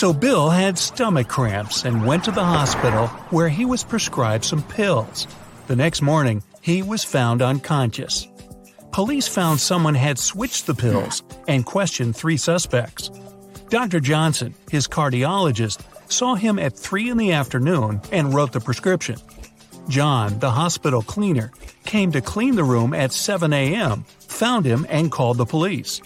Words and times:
So 0.00 0.14
Bill 0.14 0.48
had 0.48 0.78
stomach 0.78 1.28
cramps 1.28 1.84
and 1.84 2.06
went 2.06 2.24
to 2.24 2.30
the 2.30 2.42
hospital 2.42 3.08
where 3.28 3.50
he 3.50 3.66
was 3.66 3.84
prescribed 3.84 4.46
some 4.46 4.62
pills. 4.62 5.26
The 5.66 5.76
next 5.76 6.00
morning, 6.00 6.42
he 6.62 6.80
was 6.80 7.04
found 7.04 7.42
unconscious. 7.42 8.26
Police 8.92 9.28
found 9.28 9.60
someone 9.60 9.94
had 9.94 10.18
switched 10.18 10.66
the 10.66 10.74
pills 10.74 11.22
and 11.46 11.66
questioned 11.66 12.16
three 12.16 12.38
suspects. 12.38 13.10
Dr. 13.68 14.00
Johnson, 14.00 14.54
his 14.70 14.88
cardiologist, 14.88 15.82
saw 16.10 16.34
him 16.34 16.58
at 16.58 16.78
3 16.78 17.10
in 17.10 17.18
the 17.18 17.32
afternoon 17.32 18.00
and 18.10 18.32
wrote 18.32 18.52
the 18.52 18.60
prescription. 18.60 19.18
John, 19.90 20.38
the 20.38 20.50
hospital 20.50 21.02
cleaner, 21.02 21.52
came 21.84 22.10
to 22.12 22.22
clean 22.22 22.54
the 22.54 22.64
room 22.64 22.94
at 22.94 23.12
7 23.12 23.52
a.m., 23.52 24.06
found 24.20 24.64
him, 24.64 24.86
and 24.88 25.12
called 25.12 25.36
the 25.36 25.44
police. 25.44 26.00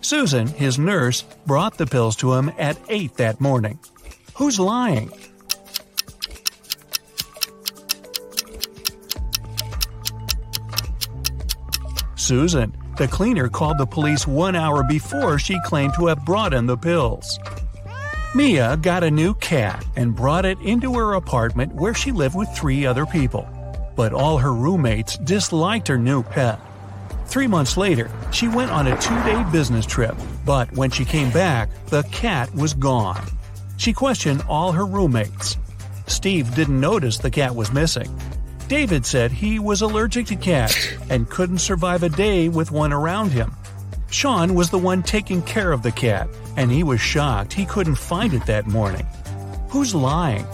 Susan, 0.00 0.46
his 0.46 0.78
nurse, 0.78 1.22
brought 1.46 1.78
the 1.78 1.86
pills 1.86 2.16
to 2.16 2.32
him 2.34 2.52
at 2.58 2.78
8 2.88 3.16
that 3.16 3.40
morning. 3.40 3.78
Who's 4.34 4.60
lying? 4.60 5.10
Susan, 12.14 12.76
the 12.96 13.06
cleaner, 13.06 13.48
called 13.48 13.78
the 13.78 13.86
police 13.86 14.26
one 14.26 14.56
hour 14.56 14.82
before 14.82 15.38
she 15.38 15.60
claimed 15.64 15.94
to 15.94 16.06
have 16.06 16.24
brought 16.24 16.52
in 16.52 16.66
the 16.66 16.76
pills. 16.76 17.38
Mia 18.34 18.76
got 18.78 19.04
a 19.04 19.10
new 19.10 19.32
cat 19.34 19.84
and 19.94 20.14
brought 20.14 20.44
it 20.44 20.58
into 20.60 20.92
her 20.94 21.14
apartment 21.14 21.72
where 21.74 21.94
she 21.94 22.10
lived 22.12 22.34
with 22.34 22.48
three 22.50 22.84
other 22.84 23.06
people. 23.06 23.48
But 23.94 24.12
all 24.12 24.38
her 24.38 24.52
roommates 24.52 25.16
disliked 25.18 25.88
her 25.88 25.96
new 25.96 26.22
pet. 26.22 26.60
Three 27.26 27.46
months 27.46 27.76
later, 27.76 28.10
she 28.32 28.48
went 28.48 28.70
on 28.70 28.86
a 28.86 28.98
two 29.00 29.14
day 29.24 29.44
business 29.52 29.84
trip, 29.84 30.16
but 30.44 30.72
when 30.72 30.90
she 30.90 31.04
came 31.04 31.30
back, 31.30 31.68
the 31.86 32.02
cat 32.04 32.54
was 32.54 32.72
gone. 32.72 33.26
She 33.76 33.92
questioned 33.92 34.42
all 34.48 34.72
her 34.72 34.86
roommates. 34.86 35.56
Steve 36.06 36.54
didn't 36.54 36.80
notice 36.80 37.18
the 37.18 37.30
cat 37.30 37.54
was 37.54 37.72
missing. 37.72 38.08
David 38.68 39.04
said 39.04 39.30
he 39.30 39.58
was 39.58 39.82
allergic 39.82 40.26
to 40.26 40.36
cats 40.36 40.88
and 41.10 41.28
couldn't 41.28 41.58
survive 41.58 42.02
a 42.02 42.08
day 42.08 42.48
with 42.48 42.70
one 42.70 42.92
around 42.92 43.30
him. 43.30 43.52
Sean 44.10 44.54
was 44.54 44.70
the 44.70 44.78
one 44.78 45.02
taking 45.02 45.42
care 45.42 45.72
of 45.72 45.82
the 45.82 45.92
cat, 45.92 46.28
and 46.56 46.70
he 46.70 46.82
was 46.82 47.00
shocked 47.00 47.52
he 47.52 47.66
couldn't 47.66 47.96
find 47.96 48.34
it 48.34 48.46
that 48.46 48.66
morning. 48.66 49.06
Who's 49.68 49.94
lying? 49.94 50.46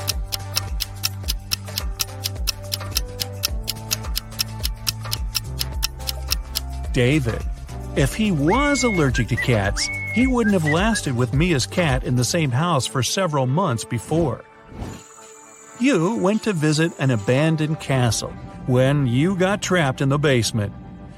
David. 6.93 7.43
If 7.97 8.15
he 8.15 8.33
was 8.33 8.85
allergic 8.85 9.29
to 9.29 9.37
cats, 9.37 9.89
he 10.15 10.27
wouldn't 10.27 10.55
have 10.55 10.71
lasted 10.71 11.17
with 11.17 11.35
Mia's 11.35 11.67
cat 11.67 12.05
in 12.05 12.17
the 12.17 12.25
same 12.25 12.51
house 12.51 12.87
for 12.87 13.03
several 13.03 13.47
months 13.47 13.85
before. 13.85 14.45
You 15.81 16.17
went 16.17 16.45
to 16.45 16.53
visit 16.53 16.93
an 16.99 17.11
abandoned 17.11 17.81
castle 17.81 18.33
when 18.67 19.07
you 19.07 19.37
got 19.37 19.63
trapped 19.63 20.01
in 20.01 20.09
the 20.09 20.19
basement. 20.19 20.73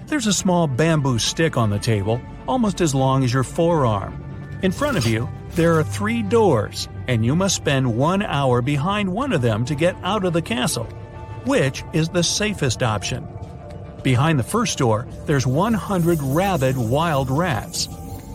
There's 0.07 0.27
a 0.27 0.33
small 0.33 0.67
bamboo 0.67 1.19
stick 1.19 1.57
on 1.57 1.71
the 1.71 1.79
table, 1.79 2.21
almost 2.49 2.81
as 2.81 2.95
long 2.95 3.25
as 3.25 3.33
your 3.33 3.45
forearm. 3.45 4.21
In 4.63 4.73
front 4.73 4.97
of 4.97 5.07
you, 5.07 5.29
there 5.51 5.79
are 5.79 5.85
three 5.85 6.23
doors, 6.23 6.89
and 7.07 7.25
you 7.25 7.37
must 7.37 7.57
spend 7.57 7.97
one 7.97 8.23
hour 8.23 8.63
behind 8.63 9.13
one 9.13 9.33
of 9.33 9.43
them 9.43 9.65
to 9.67 9.75
get 9.75 9.97
out 10.03 10.25
of 10.25 10.33
the 10.33 10.43
castle. 10.43 10.87
Which 11.45 11.85
is 11.93 12.09
the 12.09 12.23
safest 12.23 12.83
option? 12.83 13.29
Behind 14.05 14.39
the 14.39 14.43
first 14.45 14.77
door, 14.77 15.09
there's 15.25 15.47
100 15.47 16.21
rabid 16.21 16.77
wild 16.77 17.31
rats. 17.31 17.89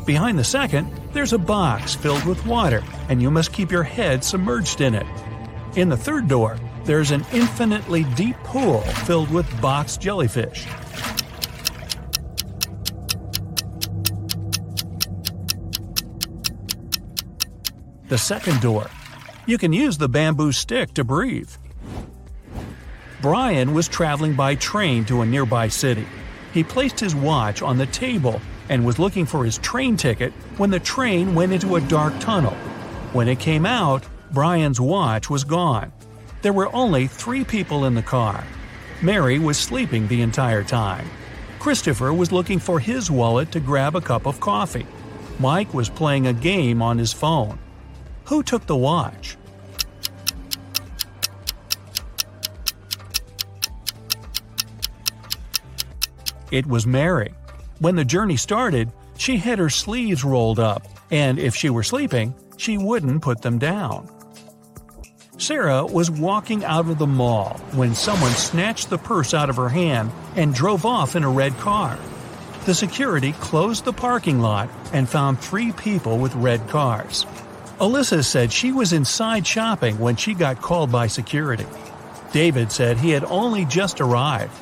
Behind 0.03 0.39
the 0.39 0.43
second, 0.43 0.91
there's 1.13 1.31
a 1.31 1.37
box 1.37 1.93
filled 1.93 2.25
with 2.25 2.43
water, 2.43 2.83
and 3.07 3.21
you 3.21 3.29
must 3.29 3.53
keep 3.53 3.71
your 3.71 3.83
head 3.83 4.23
submerged 4.23 4.81
in 4.81 4.95
it. 4.95 5.05
In 5.75 5.89
the 5.89 5.95
third 5.95 6.27
door, 6.27 6.57
there's 6.85 7.11
an 7.11 7.23
infinitely 7.31 8.03
deep 8.15 8.35
pool 8.37 8.81
filled 8.81 9.29
with 9.29 9.45
box 9.61 9.95
jellyfish. 9.95 10.65
The 18.07 18.17
second 18.17 18.59
door. 18.59 18.89
You 19.45 19.59
can 19.59 19.71
use 19.71 19.99
the 19.99 20.09
bamboo 20.09 20.51
stick 20.51 20.95
to 20.95 21.03
breathe. 21.03 21.51
Brian 23.21 23.73
was 23.73 23.89
traveling 23.89 24.33
by 24.33 24.55
train 24.55 25.03
to 25.05 25.21
a 25.21 25.25
nearby 25.25 25.67
city. 25.67 26.07
He 26.53 26.63
placed 26.63 27.01
his 27.01 27.13
watch 27.13 27.61
on 27.61 27.77
the 27.77 27.85
table 27.87 28.39
and 28.69 28.85
was 28.85 28.97
looking 28.97 29.25
for 29.25 29.43
his 29.43 29.57
train 29.57 29.97
ticket 29.97 30.31
when 30.57 30.69
the 30.69 30.79
train 30.79 31.35
went 31.35 31.51
into 31.51 31.75
a 31.75 31.81
dark 31.81 32.17
tunnel. 32.19 32.53
When 33.11 33.27
it 33.27 33.39
came 33.39 33.65
out, 33.65 34.07
Brian's 34.31 34.79
watch 34.79 35.29
was 35.29 35.43
gone. 35.43 35.91
There 36.43 36.53
were 36.53 36.73
only 36.73 37.07
three 37.07 37.43
people 37.43 37.85
in 37.85 37.93
the 37.93 38.01
car. 38.01 38.45
Mary 39.01 39.37
was 39.37 39.57
sleeping 39.57 40.07
the 40.07 40.21
entire 40.21 40.63
time. 40.63 41.09
Christopher 41.59 42.13
was 42.13 42.31
looking 42.31 42.59
for 42.59 42.79
his 42.79 43.11
wallet 43.11 43.51
to 43.51 43.59
grab 43.59 43.97
a 43.97 44.01
cup 44.01 44.27
of 44.27 44.39
coffee. 44.39 44.87
Mike 45.39 45.73
was 45.73 45.89
playing 45.89 46.27
a 46.27 46.33
game 46.33 46.81
on 46.81 46.97
his 46.97 47.11
phone. 47.11 47.59
Who 48.25 48.43
took 48.43 48.65
the 48.65 48.77
watch? 48.77 49.35
It 56.51 56.65
was 56.65 56.87
Mary. 56.87 57.33
When 57.79 57.95
the 57.95 58.05
journey 58.05 58.37
started, 58.37 58.91
she 59.17 59.37
had 59.37 59.59
her 59.59 59.69
sleeves 59.69 60.23
rolled 60.23 60.59
up, 60.59 60.87
and 61.11 61.37
if 61.39 61.55
she 61.55 61.69
were 61.69 61.83
sleeping, 61.83 62.33
she 62.57 62.77
wouldn't 62.77 63.21
put 63.21 63.41
them 63.41 63.59
down. 63.59 64.09
Sarah 65.37 65.85
was 65.85 66.11
walking 66.11 66.65
out 66.65 66.89
of 66.89 66.97
the 66.97 67.07
mall 67.07 67.57
when 67.73 67.95
someone 67.95 68.31
snatched 68.31 68.89
the 68.89 68.97
purse 68.97 69.33
out 69.33 69.49
of 69.49 69.55
her 69.55 69.69
hand 69.69 70.11
and 70.35 70.53
drove 70.53 70.85
off 70.85 71.15
in 71.15 71.23
a 71.23 71.29
red 71.29 71.57
car. 71.59 71.97
The 72.65 72.75
security 72.75 73.31
closed 73.33 73.85
the 73.85 73.93
parking 73.93 74.41
lot 74.41 74.69
and 74.91 75.07
found 75.07 75.39
three 75.39 75.71
people 75.71 76.17
with 76.17 76.35
red 76.35 76.67
cars. 76.67 77.25
Alyssa 77.79 78.25
said 78.25 78.51
she 78.51 78.73
was 78.73 78.91
inside 78.91 79.47
shopping 79.47 79.97
when 79.99 80.17
she 80.17 80.33
got 80.33 80.61
called 80.61 80.91
by 80.91 81.07
security. 81.07 81.65
David 82.33 82.71
said 82.71 82.97
he 82.97 83.11
had 83.11 83.23
only 83.23 83.63
just 83.63 84.01
arrived. 84.01 84.53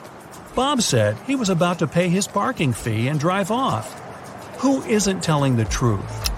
Bob 0.57 0.81
said 0.81 1.15
he 1.27 1.35
was 1.35 1.49
about 1.49 1.77
to 1.77 1.85
pay 1.85 2.09
his 2.09 2.27
parking 2.27 2.73
fee 2.73 3.09
and 3.09 3.19
drive 3.19 3.51
off. 3.51 3.93
Who 4.57 4.81
isn't 4.85 5.21
telling 5.21 5.55
the 5.55 5.65
truth? 5.65 6.31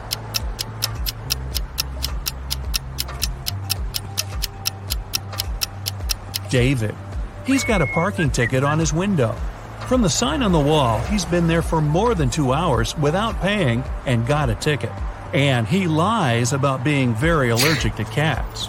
David. 6.49 6.93
He's 7.45 7.63
got 7.63 7.81
a 7.81 7.87
parking 7.87 8.29
ticket 8.29 8.61
on 8.61 8.77
his 8.77 8.91
window. 8.91 9.31
From 9.87 10.01
the 10.01 10.09
sign 10.09 10.43
on 10.43 10.51
the 10.51 10.59
wall, 10.59 10.99
he's 11.03 11.23
been 11.23 11.47
there 11.47 11.61
for 11.61 11.79
more 11.79 12.13
than 12.13 12.29
two 12.29 12.51
hours 12.51 12.97
without 12.97 13.39
paying 13.39 13.85
and 14.05 14.27
got 14.27 14.49
a 14.49 14.55
ticket. 14.55 14.91
And 15.33 15.65
he 15.65 15.87
lies 15.87 16.51
about 16.51 16.83
being 16.83 17.15
very 17.15 17.51
allergic 17.51 17.95
to 17.95 18.03
cats. 18.03 18.67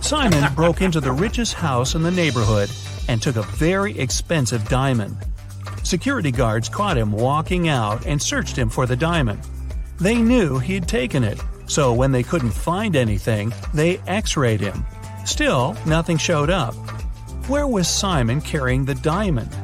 Simon 0.00 0.52
broke 0.54 0.82
into 0.82 1.00
the 1.00 1.12
richest 1.12 1.54
house 1.54 1.94
in 1.94 2.02
the 2.02 2.10
neighborhood 2.10 2.68
and 3.08 3.20
took 3.20 3.36
a 3.36 3.42
very 3.42 3.98
expensive 3.98 4.68
diamond. 4.68 5.16
Security 5.82 6.30
guards 6.30 6.68
caught 6.68 6.96
him 6.96 7.12
walking 7.12 7.68
out 7.68 8.06
and 8.06 8.20
searched 8.20 8.56
him 8.56 8.70
for 8.70 8.86
the 8.86 8.96
diamond. 8.96 9.40
They 9.98 10.16
knew 10.16 10.58
he'd 10.58 10.88
taken 10.88 11.22
it, 11.22 11.40
so 11.66 11.92
when 11.92 12.12
they 12.12 12.22
couldn't 12.22 12.50
find 12.50 12.96
anything, 12.96 13.52
they 13.72 13.98
x 14.06 14.36
rayed 14.36 14.60
him. 14.60 14.84
Still, 15.24 15.76
nothing 15.86 16.16
showed 16.16 16.50
up. 16.50 16.74
Where 17.48 17.66
was 17.66 17.88
Simon 17.88 18.40
carrying 18.40 18.84
the 18.84 18.94
diamond? 18.94 19.54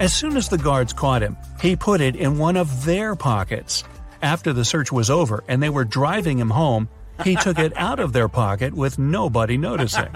As 0.00 0.12
soon 0.12 0.36
as 0.36 0.48
the 0.48 0.58
guards 0.58 0.92
caught 0.92 1.22
him, 1.22 1.36
he 1.60 1.76
put 1.76 2.00
it 2.00 2.16
in 2.16 2.36
one 2.36 2.56
of 2.56 2.84
their 2.84 3.14
pockets. 3.14 3.84
After 4.24 4.54
the 4.54 4.64
search 4.64 4.90
was 4.90 5.10
over 5.10 5.44
and 5.48 5.62
they 5.62 5.68
were 5.68 5.84
driving 5.84 6.38
him 6.38 6.48
home, 6.48 6.88
he 7.24 7.36
took 7.42 7.58
it 7.58 7.76
out 7.76 8.00
of 8.00 8.14
their 8.14 8.26
pocket 8.26 8.72
with 8.72 8.98
nobody 8.98 9.58
noticing. 9.58 10.08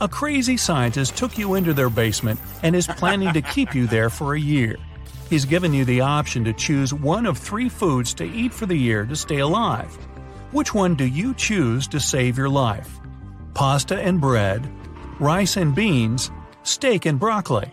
A 0.00 0.06
crazy 0.08 0.56
scientist 0.56 1.16
took 1.16 1.36
you 1.36 1.54
into 1.54 1.74
their 1.74 1.90
basement 1.90 2.38
and 2.62 2.76
is 2.76 2.86
planning 2.86 3.32
to 3.32 3.42
keep 3.42 3.74
you 3.74 3.88
there 3.88 4.10
for 4.10 4.34
a 4.36 4.40
year. 4.40 4.76
He's 5.28 5.44
given 5.44 5.74
you 5.74 5.84
the 5.84 6.02
option 6.02 6.44
to 6.44 6.52
choose 6.52 6.94
one 6.94 7.26
of 7.26 7.36
three 7.36 7.68
foods 7.68 8.14
to 8.14 8.24
eat 8.24 8.54
for 8.54 8.66
the 8.66 8.76
year 8.76 9.04
to 9.04 9.16
stay 9.16 9.40
alive. 9.40 9.92
Which 10.52 10.72
one 10.72 10.94
do 10.94 11.04
you 11.04 11.34
choose 11.34 11.88
to 11.88 11.98
save 11.98 12.38
your 12.38 12.48
life? 12.48 13.00
Pasta 13.54 14.00
and 14.00 14.20
bread, 14.20 14.70
rice 15.18 15.56
and 15.56 15.74
beans, 15.74 16.30
steak 16.62 17.06
and 17.06 17.18
broccoli. 17.18 17.72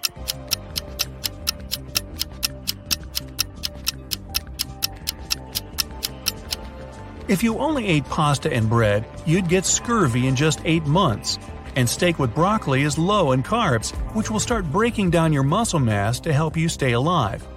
If 7.30 7.42
you 7.42 7.58
only 7.58 7.88
ate 7.88 8.04
pasta 8.06 8.52
and 8.52 8.70
bread, 8.70 9.06
you'd 9.26 9.48
get 9.48 9.66
scurvy 9.66 10.28
in 10.28 10.36
just 10.36 10.60
8 10.66 10.86
months. 10.86 11.40
And 11.78 11.90
steak 11.90 12.20
with 12.20 12.36
broccoli 12.36 12.84
is 12.84 12.98
low 12.98 13.32
in 13.32 13.44
carbs, 13.44 13.96
which 14.14 14.30
will 14.30 14.42
start 14.42 14.70
breaking 14.72 15.10
down 15.10 15.32
your 15.32 15.44
muscle 15.44 15.80
mass 15.80 16.20
to 16.20 16.34
help 16.34 16.58
you 16.58 16.68
stay 16.68 16.92
alive. 16.92 17.48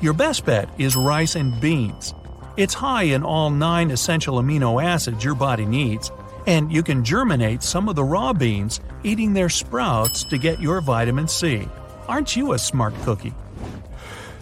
Your 0.00 0.14
best 0.14 0.46
bet 0.46 0.70
is 0.78 0.96
rice 0.96 1.34
and 1.36 1.60
beans. 1.60 2.14
It's 2.56 2.72
high 2.72 3.02
in 3.02 3.22
all 3.22 3.50
nine 3.50 3.90
essential 3.90 4.40
amino 4.40 4.82
acids 4.82 5.22
your 5.22 5.34
body 5.34 5.66
needs, 5.66 6.10
and 6.46 6.72
you 6.72 6.82
can 6.82 7.04
germinate 7.04 7.62
some 7.62 7.90
of 7.90 7.96
the 7.96 8.04
raw 8.04 8.32
beans, 8.32 8.80
eating 9.04 9.34
their 9.34 9.50
sprouts 9.50 10.24
to 10.24 10.38
get 10.38 10.62
your 10.62 10.80
vitamin 10.80 11.28
C. 11.28 11.68
Aren't 12.08 12.36
you 12.36 12.54
a 12.54 12.58
smart 12.58 12.94
cookie? 13.02 13.34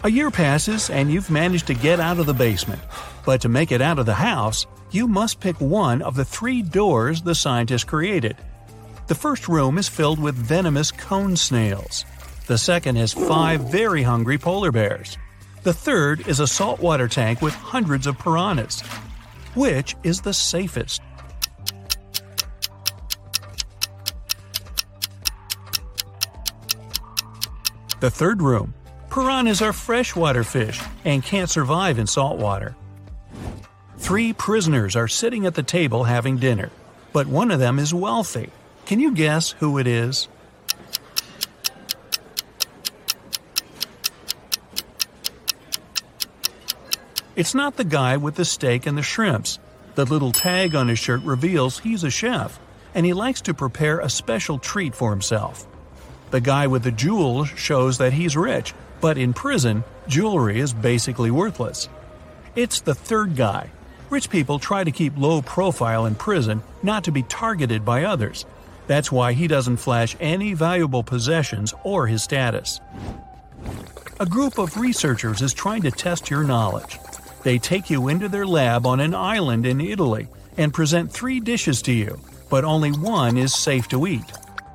A 0.05 0.11
year 0.11 0.31
passes 0.31 0.89
and 0.89 1.13
you've 1.13 1.31
managed 1.31 1.67
to 1.67 1.75
get 1.75 1.99
out 1.99 2.21
of 2.21 2.27
the 2.27 2.33
basement. 2.33 2.81
But 3.29 3.43
to 3.43 3.51
make 3.51 3.73
it 3.73 3.83
out 3.83 3.99
of 3.99 4.07
the 4.07 4.15
house, 4.15 4.67
you 4.91 5.07
must 5.07 5.39
pick 5.39 5.61
one 5.61 6.01
of 6.01 6.15
the 6.15 6.25
three 6.25 6.63
doors 6.63 7.21
the 7.21 7.35
scientists 7.35 7.85
created. 7.85 8.39
The 9.07 9.15
first 9.15 9.49
room 9.49 9.77
is 9.77 9.87
filled 9.87 10.19
with 10.19 10.35
venomous 10.35 10.91
cone 10.91 11.37
snails. 11.37 12.07
The 12.47 12.57
second 12.57 12.97
has 12.97 13.13
five 13.13 13.71
very 13.71 14.03
hungry 14.03 14.39
polar 14.39 14.73
bears. 14.73 15.19
The 15.63 15.75
third 15.75 16.27
is 16.27 16.41
a 16.41 16.47
saltwater 16.47 17.07
tank 17.07 17.43
with 17.43 17.53
hundreds 17.53 18.07
of 18.07 18.19
piranhas. 18.19 18.81
Which 19.55 19.95
is 20.03 20.23
the 20.23 20.33
safest? 20.33 21.03
The 28.01 28.11
third 28.11 28.41
room. 28.41 28.73
Piranhas 29.11 29.61
are 29.61 29.75
freshwater 29.75 30.45
fish 30.45 30.81
and 31.05 31.23
can't 31.23 31.51
survive 31.51 31.99
in 31.99 32.07
saltwater. 32.07 32.75
Three 34.09 34.33
prisoners 34.33 34.97
are 34.97 35.07
sitting 35.07 35.45
at 35.45 35.55
the 35.55 35.63
table 35.63 36.05
having 36.05 36.39
dinner, 36.39 36.71
but 37.13 37.27
one 37.27 37.51
of 37.51 37.59
them 37.59 37.79
is 37.79 37.93
wealthy. 37.93 38.49
Can 38.87 39.01
you 39.01 39.13
guess 39.13 39.51
who 39.51 39.77
it 39.77 39.87
is? 39.87 40.29
It's 47.37 47.55
not 47.55 47.77
the 47.77 47.85
guy 47.85 48.17
with 48.17 48.37
the 48.37 48.47
steak 48.47 48.87
and 48.87 48.97
the 48.97 49.03
shrimps. 49.03 49.59
The 49.95 50.07
little 50.07 50.33
tag 50.33 50.75
on 50.75 50.89
his 50.89 50.99
shirt 50.99 51.21
reveals 51.23 51.81
he's 51.81 52.03
a 52.03 52.09
chef, 52.09 52.59
and 52.95 53.05
he 53.05 53.13
likes 53.13 53.43
to 53.43 53.53
prepare 53.53 54.01
a 54.01 54.09
special 54.09 54.59
treat 54.59 54.95
for 54.95 55.11
himself. 55.11 55.67
The 56.31 56.41
guy 56.41 56.67
with 56.69 56.83
the 56.83 56.93
jewels 56.93 57.51
shows 57.51 57.99
that 57.99 58.15
he's 58.15 58.39
rich, 58.39 58.73
but 59.03 59.19
in 59.19 59.35
prison, 59.35 59.85
jewelry 60.07 60.61
is 60.61 60.73
basically 60.73 61.31
worthless. 61.31 61.91
It's 62.57 62.81
the 62.81 62.95
third 62.95 63.37
guy. 63.37 63.71
Rich 64.11 64.31
people 64.31 64.59
try 64.59 64.85
to 64.85 64.91
keep 64.91 65.19
low 65.19 65.43
profile 65.43 66.07
in 66.07 66.15
prison 66.15 66.63
not 66.83 67.05
to 67.05 67.13
be 67.13 67.25
targeted 67.25 67.85
by 67.85 68.05
others. 68.05 68.47
That's 68.87 69.13
why 69.13 69.35
he 69.35 69.47
doesn't 69.47 69.77
flash 69.77 70.17
any 70.19 70.55
valuable 70.55 71.03
possessions 71.03 71.75
or 71.85 72.07
his 72.07 72.23
status. 72.23 72.81
A 74.19 74.25
group 74.25 74.59
of 74.59 74.79
researchers 74.79 75.43
is 75.43 75.53
trying 75.53 75.83
to 75.83 75.91
test 75.91 76.31
your 76.31 76.43
knowledge. 76.43 76.99
They 77.43 77.59
take 77.59 77.91
you 77.91 78.09
into 78.09 78.29
their 78.31 78.47
lab 78.47 78.87
on 78.87 78.99
an 78.99 79.15
island 79.15 79.67
in 79.67 79.81
Italy 79.81 80.27
and 80.57 80.73
present 80.73 81.13
three 81.13 81.39
dishes 81.39 81.83
to 81.83 81.93
you, 81.93 82.19
but 82.49 82.65
only 82.65 82.91
one 82.91 83.37
is 83.37 83.55
safe 83.55 83.89
to 83.89 84.07
eat. 84.07 84.25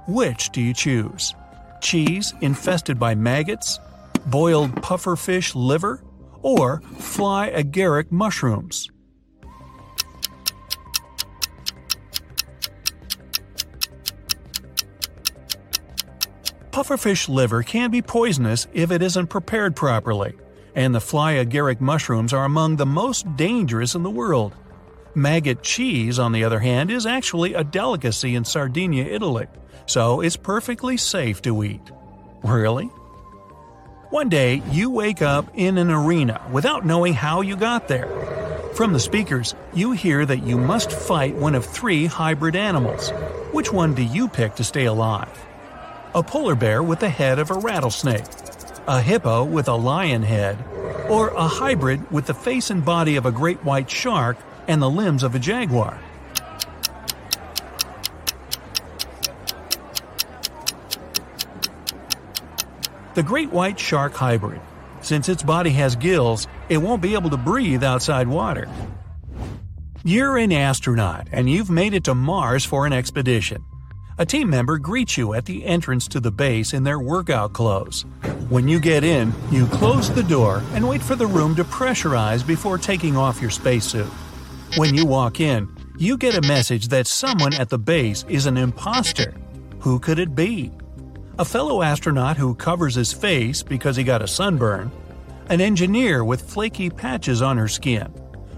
Which 0.08 0.52
do 0.52 0.62
you 0.62 0.76
choose? 0.76 1.34
Cheese 1.82 2.34
infested 2.42 3.00
by 3.00 3.16
maggots, 3.16 3.80
boiled 4.28 4.76
pufferfish 4.76 5.56
liver, 5.56 6.02
or 6.44 6.82
fly 7.00 7.52
agaric 7.52 8.12
mushrooms. 8.12 8.90
Pufferfish 16.84 17.30
liver 17.30 17.64
can 17.64 17.92
be 17.92 18.02
poisonous 18.02 18.68
if 18.74 18.92
it 18.92 19.02
isn't 19.02 19.28
prepared 19.28 19.74
properly, 19.74 20.34
and 20.76 20.94
the 20.94 21.00
fly 21.00 21.36
agaric 21.36 21.80
mushrooms 21.80 22.34
are 22.34 22.44
among 22.44 22.76
the 22.76 22.86
most 22.86 23.38
dangerous 23.38 23.96
in 23.96 24.04
the 24.04 24.10
world. 24.10 24.54
Maggot 25.16 25.64
cheese, 25.64 26.20
on 26.20 26.34
the 26.34 26.44
other 26.44 26.60
hand, 26.60 26.92
is 26.92 27.06
actually 27.06 27.54
a 27.54 27.64
delicacy 27.64 28.36
in 28.36 28.44
Sardinia, 28.44 29.06
Italy, 29.06 29.48
so 29.86 30.20
it's 30.20 30.36
perfectly 30.36 30.98
safe 30.98 31.42
to 31.44 31.64
eat. 31.64 31.90
Really? 32.44 32.88
One 34.10 34.28
day, 34.28 34.62
you 34.70 34.90
wake 34.90 35.22
up 35.22 35.48
in 35.54 35.78
an 35.78 35.90
arena 35.90 36.46
without 36.52 36.86
knowing 36.86 37.14
how 37.14 37.40
you 37.40 37.56
got 37.56 37.88
there. 37.88 38.10
From 38.74 38.92
the 38.92 39.00
speakers, 39.00 39.56
you 39.74 39.94
hear 39.94 40.26
that 40.26 40.44
you 40.44 40.58
must 40.58 40.92
fight 40.92 41.34
one 41.34 41.56
of 41.56 41.66
three 41.66 42.08
hybrid 42.08 42.58
animals. 42.58 43.12
Which 43.54 43.72
one 43.72 43.94
do 43.94 44.04
you 44.04 44.28
pick 44.28 44.56
to 44.56 44.66
stay 44.66 44.84
alive? 44.84 45.30
A 46.16 46.22
polar 46.22 46.54
bear 46.54 46.84
with 46.84 47.00
the 47.00 47.10
head 47.10 47.40
of 47.40 47.50
a 47.50 47.56
rattlesnake, 47.56 48.26
a 48.88 49.02
hippo 49.02 49.44
with 49.44 49.68
a 49.68 49.74
lion 49.74 50.22
head, 50.22 50.64
or 51.10 51.30
a 51.30 51.48
hybrid 51.48 52.12
with 52.12 52.28
the 52.28 52.34
face 52.34 52.70
and 52.70 52.86
body 52.86 53.16
of 53.16 53.26
a 53.26 53.32
great 53.32 53.64
white 53.64 53.90
shark 53.90 54.38
and 54.68 54.82
the 54.82 54.90
limbs 54.90 55.24
of 55.24 55.34
a 55.34 55.40
jaguar. 55.40 56.00
The 63.16 63.24
great 63.24 63.52
white 63.52 63.80
shark 63.80 64.14
hybrid. 64.14 64.62
Since 65.02 65.30
its 65.30 65.44
body 65.44 65.72
has 65.72 65.96
gills, 65.96 66.48
it 66.70 66.78
won't 66.78 67.02
be 67.02 67.14
able 67.14 67.30
to 67.32 67.38
breathe 67.38 67.84
outside 67.84 68.28
water. 68.28 68.70
You're 70.04 70.38
an 70.38 70.52
astronaut 70.52 71.28
and 71.32 71.50
you've 71.50 71.70
made 71.70 71.94
it 71.94 72.04
to 72.06 72.16
Mars 72.16 72.66
for 72.66 72.86
an 72.86 72.94
expedition. 72.94 73.64
A 74.20 74.26
team 74.28 74.48
member 74.48 74.78
greets 74.78 75.18
you 75.18 75.34
at 75.34 75.46
the 75.46 75.66
entrance 75.66 76.08
to 76.10 76.20
the 76.20 76.30
base 76.30 76.74
in 76.74 76.84
their 76.84 77.00
workout 77.00 77.54
clothes. 77.54 78.06
When 78.48 78.68
you 78.68 78.80
get 78.80 79.04
in, 79.04 79.34
you 79.50 79.66
close 79.66 80.12
the 80.12 80.22
door 80.22 80.62
and 80.74 80.88
wait 80.88 81.02
for 81.02 81.16
the 81.16 81.26
room 81.26 81.56
to 81.56 81.64
pressurize 81.64 82.46
before 82.46 82.78
taking 82.78 83.18
off 83.18 83.42
your 83.42 83.50
spacesuit. 83.50 84.12
When 84.78 84.94
you 84.94 85.08
walk 85.08 85.40
in, 85.40 85.68
you 85.98 86.16
get 86.16 86.36
a 86.36 86.48
message 86.48 86.90
that 86.90 87.08
someone 87.08 87.56
at 87.56 87.70
the 87.70 87.80
base 87.80 88.24
is 88.30 88.46
an 88.46 88.56
imposter. 88.56 89.34
Who 89.80 89.98
could 89.98 90.20
it 90.20 90.36
be? 90.36 90.72
A 91.40 91.46
fellow 91.46 91.82
astronaut 91.82 92.38
who 92.38 92.54
covers 92.54 92.94
his 92.94 93.12
face 93.12 93.64
because 93.64 93.96
he 93.96 94.04
got 94.04 94.22
a 94.22 94.28
sunburn, 94.28 94.92
an 95.50 95.60
engineer 95.60 96.24
with 96.24 96.52
flaky 96.52 96.92
patches 96.92 97.42
on 97.42 97.58
her 97.58 97.68
skin, 97.68 98.14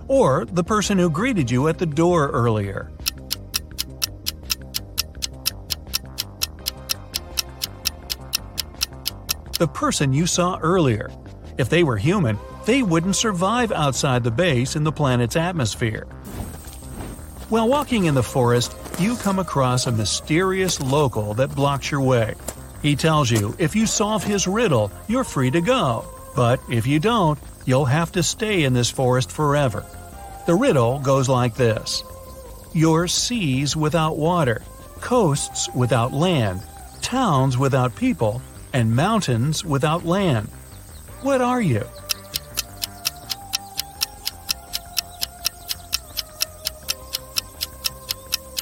or 0.09 0.43
the 0.43 0.65
person 0.65 0.97
who 0.97 1.09
greeted 1.09 1.49
you 1.49 1.69
at 1.69 1.77
the 1.77 1.85
door 1.85 2.29
earlier. 2.31 2.91
The 9.57 9.67
person 9.67 10.13
you 10.13 10.27
saw 10.27 10.59
earlier. 10.61 11.09
If 11.57 11.69
they 11.69 11.83
were 11.83 11.97
human, 11.97 12.37
they 12.65 12.83
wouldn't 12.83 13.15
survive 13.15 13.71
outside 13.71 14.23
the 14.23 14.31
base 14.31 14.75
in 14.75 14.83
the 14.83 14.91
planet's 14.91 15.35
atmosphere. 15.35 16.05
While 17.49 17.69
walking 17.69 18.05
in 18.05 18.15
the 18.15 18.23
forest, 18.23 18.75
you 18.99 19.15
come 19.15 19.39
across 19.39 19.85
a 19.85 19.91
mysterious 19.91 20.81
local 20.81 21.35
that 21.35 21.55
blocks 21.55 21.91
your 21.91 22.01
way. 22.01 22.35
He 22.81 22.95
tells 22.95 23.29
you 23.29 23.55
if 23.59 23.75
you 23.75 23.85
solve 23.85 24.23
his 24.23 24.47
riddle, 24.47 24.91
you're 25.07 25.23
free 25.23 25.51
to 25.51 25.61
go. 25.61 26.05
But 26.35 26.59
if 26.69 26.85
you 26.85 26.99
don't, 26.99 27.39
you'll 27.65 27.85
have 27.85 28.11
to 28.13 28.23
stay 28.23 28.63
in 28.63 28.73
this 28.73 28.89
forest 28.89 29.31
forever. 29.31 29.85
The 30.45 30.55
riddle 30.55 30.99
goes 30.99 31.29
like 31.29 31.55
this 31.55 32.03
Your 32.73 33.07
seas 33.07 33.75
without 33.75 34.17
water, 34.17 34.61
coasts 35.01 35.69
without 35.73 36.13
land, 36.13 36.61
towns 37.01 37.57
without 37.57 37.95
people, 37.95 38.41
and 38.75 38.93
mountains 38.93 39.63
without 39.63 40.05
land. 40.05 40.49
What 41.21 41.39
are 41.39 41.61
you? 41.61 41.87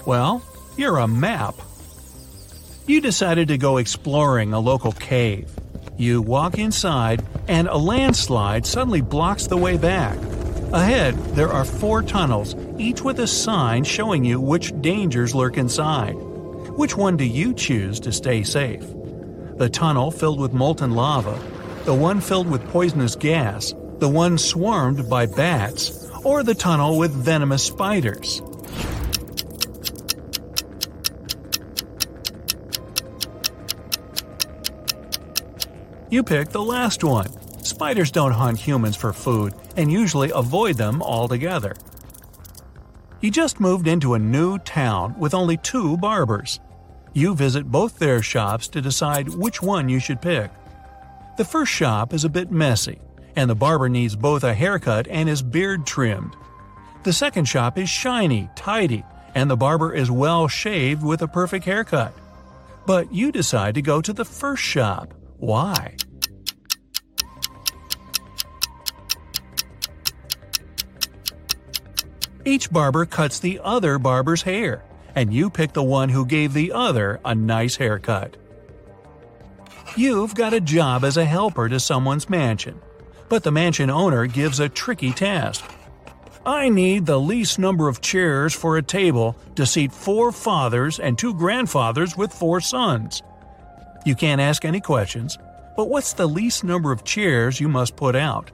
Well, 0.06 0.44
you're 0.78 1.00
a 1.00 1.08
map. 1.08 1.56
You 2.86 3.02
decided 3.02 3.48
to 3.48 3.58
go 3.58 3.78
exploring 3.78 4.54
a 4.54 4.60
local 4.60 4.92
cave. 4.92 5.50
You 5.98 6.22
walk 6.22 6.60
inside, 6.60 7.26
and 7.48 7.68
a 7.68 7.78
landslide 7.78 8.68
suddenly 8.68 9.02
blocks 9.02 9.48
the 9.48 9.58
way 9.58 9.78
back. 9.78 10.16
Ahead, 10.74 11.16
there 11.34 11.52
are 11.52 11.66
four 11.66 12.04
tunnels, 12.04 12.56
each 12.78 13.02
with 13.02 13.20
a 13.20 13.26
sign 13.26 13.84
showing 13.84 14.24
you 14.24 14.40
which 14.40 14.80
dangers 14.80 15.34
lurk 15.34 15.58
inside. 15.58 16.14
Which 16.14 16.96
one 16.96 17.18
do 17.18 17.26
you 17.26 17.56
choose 17.56 18.00
to 18.02 18.12
stay 18.12 18.44
safe? 18.44 18.86
The 19.58 19.70
tunnel 19.70 20.12
filled 20.12 20.40
with 20.40 20.54
molten 20.54 20.92
lava, 20.92 21.40
the 21.86 21.94
one 21.94 22.22
filled 22.22 22.50
with 22.50 22.68
poisonous 22.70 23.16
gas, 23.16 23.74
the 24.00 24.10
one 24.10 24.38
swarmed 24.38 25.10
by 25.10 25.26
bats, 25.26 26.10
or 26.24 26.44
the 26.44 26.56
tunnel 26.56 26.98
with 26.98 27.12
venomous 27.12 27.64
spiders. 27.64 28.42
You 36.10 36.24
pick 36.24 36.50
the 36.50 36.62
last 36.62 37.04
one. 37.04 37.28
Spiders 37.64 38.12
don't 38.12 38.34
hunt 38.34 38.60
humans 38.60 38.96
for 38.96 39.14
food 39.14 39.56
and 39.76 39.92
usually 39.92 40.32
avoid 40.32 40.78
them 40.78 41.02
altogether. 41.02 41.76
You 43.20 43.32
just 43.32 43.60
moved 43.60 43.88
into 43.88 44.14
a 44.14 44.20
new 44.20 44.60
town 44.60 45.18
with 45.18 45.34
only 45.34 45.58
two 45.58 45.98
barbers. 45.98 46.60
You 47.14 47.36
visit 47.36 47.72
both 47.72 48.00
their 48.00 48.24
shops 48.24 48.68
to 48.70 48.82
decide 48.82 49.30
which 49.30 49.62
one 49.62 49.88
you 49.88 50.00
should 50.00 50.22
pick. 50.22 50.50
The 51.38 51.46
first 51.46 51.72
shop 51.72 52.14
is 52.14 52.26
a 52.26 52.30
bit 52.30 52.52
messy, 52.52 53.00
and 53.36 53.50
the 53.50 53.56
barber 53.56 53.88
needs 53.88 54.16
both 54.16 54.44
a 54.44 54.54
haircut 54.54 55.08
and 55.08 55.30
his 55.30 55.44
beard 55.44 55.86
trimmed. 55.86 56.36
The 57.04 57.14
second 57.14 57.46
shop 57.46 57.78
is 57.78 57.90
shiny, 57.90 58.50
tidy, 58.56 59.04
and 59.36 59.50
the 59.50 59.58
barber 59.58 59.94
is 59.94 60.10
well 60.10 60.48
shaved 60.48 61.04
with 61.04 61.22
a 61.22 61.28
perfect 61.28 61.66
haircut. 61.66 62.14
But 62.86 63.14
you 63.14 63.32
decide 63.32 63.76
to 63.76 63.82
go 63.82 64.02
to 64.02 64.14
the 64.14 64.26
first 64.26 64.64
shop. 64.64 65.14
Why? 65.38 65.96
Each 72.46 72.70
barber 72.72 73.06
cuts 73.06 73.40
the 73.40 73.60
other 73.64 73.98
barber's 74.00 74.42
hair, 74.42 74.84
and 75.16 75.34
you 75.34 75.50
pick 75.50 75.74
the 75.74 75.84
one 75.84 76.10
who 76.10 76.26
gave 76.26 76.54
the 76.54 76.72
other 76.72 77.20
a 77.24 77.36
nice 77.36 77.76
haircut. 77.76 78.38
You've 79.96 80.34
got 80.34 80.54
a 80.54 80.62
job 80.62 81.04
as 81.04 81.18
a 81.18 81.26
helper 81.26 81.70
to 81.70 81.80
someone's 81.80 82.30
mansion, 82.30 82.82
but 83.30 83.44
the 83.44 83.52
mansion 83.52 83.90
owner 83.90 84.26
gives 84.26 84.60
a 84.60 84.70
tricky 84.70 85.12
task. 85.12 85.64
I 86.46 86.68
need 86.68 87.06
the 87.06 87.20
least 87.20 87.58
number 87.60 87.88
of 87.88 88.02
chairs 88.02 88.54
for 88.54 88.78
a 88.78 88.82
table 88.82 89.38
to 89.56 89.66
seat 89.66 89.94
four 89.94 90.32
fathers 90.32 91.00
and 91.00 91.18
two 91.18 91.34
grandfathers 91.34 92.18
with 92.18 92.34
four 92.34 92.60
sons. 92.60 93.22
You 94.06 94.16
can't 94.16 94.42
ask 94.42 94.66
any 94.66 94.82
questions, 94.82 95.38
but 95.78 95.90
what's 95.90 96.14
the 96.14 96.28
least 96.28 96.64
number 96.64 96.92
of 96.92 97.06
chairs 97.06 97.60
you 97.60 97.70
must 97.70 97.96
put 97.96 98.16
out? 98.16 98.52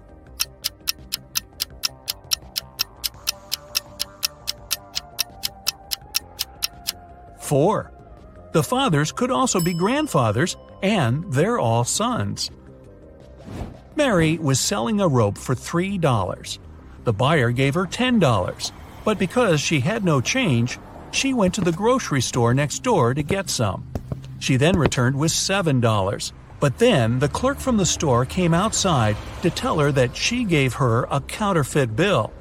Four. 7.49 7.91
The 8.51 8.61
fathers 8.61 9.11
could 9.11 9.31
also 9.31 9.59
be 9.59 9.73
grandfathers, 9.73 10.55
and 10.83 11.33
they're 11.33 11.57
all 11.57 11.83
sons. 11.83 12.51
Mary 13.95 14.37
was 14.37 14.59
selling 14.59 15.01
a 15.01 15.07
rope 15.07 15.35
for 15.35 15.55
$3. 15.55 16.59
The 17.05 17.13
buyer 17.13 17.49
gave 17.49 17.73
her 17.73 17.87
$10, 17.87 18.71
but 19.03 19.17
because 19.17 19.59
she 19.59 19.79
had 19.79 20.05
no 20.05 20.21
change, 20.21 20.77
she 21.09 21.33
went 21.33 21.55
to 21.55 21.61
the 21.61 21.71
grocery 21.71 22.21
store 22.21 22.53
next 22.53 22.83
door 22.83 23.15
to 23.15 23.23
get 23.23 23.49
some. 23.49 23.83
She 24.37 24.55
then 24.55 24.77
returned 24.77 25.17
with 25.17 25.31
$7, 25.31 26.31
but 26.59 26.77
then 26.77 27.17
the 27.17 27.29
clerk 27.29 27.57
from 27.57 27.77
the 27.77 27.85
store 27.87 28.25
came 28.25 28.53
outside 28.53 29.17
to 29.41 29.49
tell 29.49 29.79
her 29.79 29.91
that 29.93 30.15
she 30.15 30.43
gave 30.43 30.75
her 30.75 31.07
a 31.09 31.19
counterfeit 31.19 31.95
bill. 31.95 32.31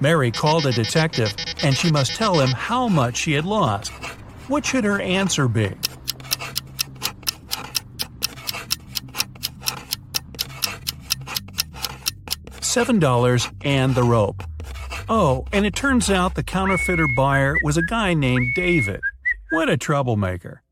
Mary 0.00 0.30
called 0.30 0.64
a 0.64 0.72
detective, 0.72 1.36
and 1.62 1.76
she 1.76 1.92
must 1.92 2.14
tell 2.14 2.40
him 2.40 2.48
how 2.48 2.88
much 2.88 3.18
she 3.18 3.34
had 3.34 3.44
lost. 3.44 3.92
What 4.48 4.64
should 4.64 4.84
her 4.84 5.00
answer 5.00 5.48
be? 5.48 5.72
$7 12.60 13.54
and 13.64 13.94
the 13.94 14.02
rope. 14.02 14.42
Oh, 15.08 15.46
and 15.52 15.64
it 15.64 15.74
turns 15.74 16.10
out 16.10 16.34
the 16.34 16.42
counterfeiter 16.42 17.06
buyer 17.16 17.56
was 17.62 17.76
a 17.76 17.82
guy 17.82 18.12
named 18.12 18.54
David. 18.54 19.00
What 19.50 19.70
a 19.70 19.76
troublemaker. 19.76 20.62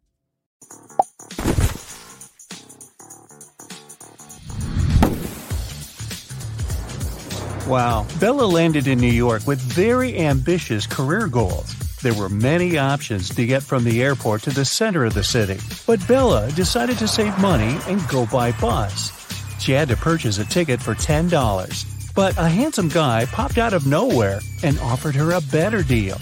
Wow, 7.66 8.06
Bella 8.20 8.44
landed 8.44 8.86
in 8.86 8.98
New 8.98 9.06
York 9.06 9.46
with 9.46 9.58
very 9.60 10.18
ambitious 10.18 10.86
career 10.86 11.28
goals. 11.28 11.83
There 12.04 12.12
were 12.12 12.28
many 12.28 12.76
options 12.76 13.34
to 13.34 13.46
get 13.46 13.62
from 13.62 13.82
the 13.82 14.02
airport 14.02 14.42
to 14.42 14.50
the 14.50 14.66
center 14.66 15.06
of 15.06 15.14
the 15.14 15.24
city, 15.24 15.58
but 15.86 16.06
Bella 16.06 16.52
decided 16.52 16.98
to 16.98 17.08
save 17.08 17.38
money 17.38 17.78
and 17.88 18.06
go 18.08 18.26
by 18.26 18.52
bus. 18.52 19.10
She 19.58 19.72
had 19.72 19.88
to 19.88 19.96
purchase 19.96 20.36
a 20.36 20.44
ticket 20.44 20.82
for 20.82 20.94
$10, 20.94 22.14
but 22.14 22.36
a 22.36 22.46
handsome 22.46 22.90
guy 22.90 23.24
popped 23.24 23.56
out 23.56 23.72
of 23.72 23.86
nowhere 23.86 24.40
and 24.62 24.78
offered 24.80 25.14
her 25.14 25.32
a 25.32 25.40
better 25.40 25.82
deal. 25.82 26.18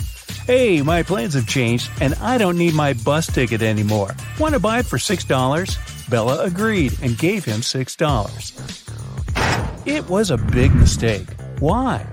Hey, 0.47 0.83
my 0.83 1.03
plans 1.03 1.35
have 1.35 1.49
changed 1.49 1.91
and 2.01 2.15
I 2.21 2.39
don't 2.39 2.59
need 2.59 2.75
my 2.75 2.93
bus 2.93 3.27
ticket 3.27 3.61
anymore. 3.61 4.15
Want 4.39 4.55
to 4.55 4.61
buy 4.61 4.79
it 4.79 4.87
for 4.87 4.99
$6? 4.99 6.09
Bella 6.09 6.45
agreed 6.45 6.97
and 7.03 7.19
gave 7.19 7.45
him 7.45 7.61
$6. 7.61 9.83
It 9.85 10.09
was 10.09 10.31
a 10.31 10.37
big 10.37 10.73
mistake. 10.77 11.27
Why? 11.59 12.07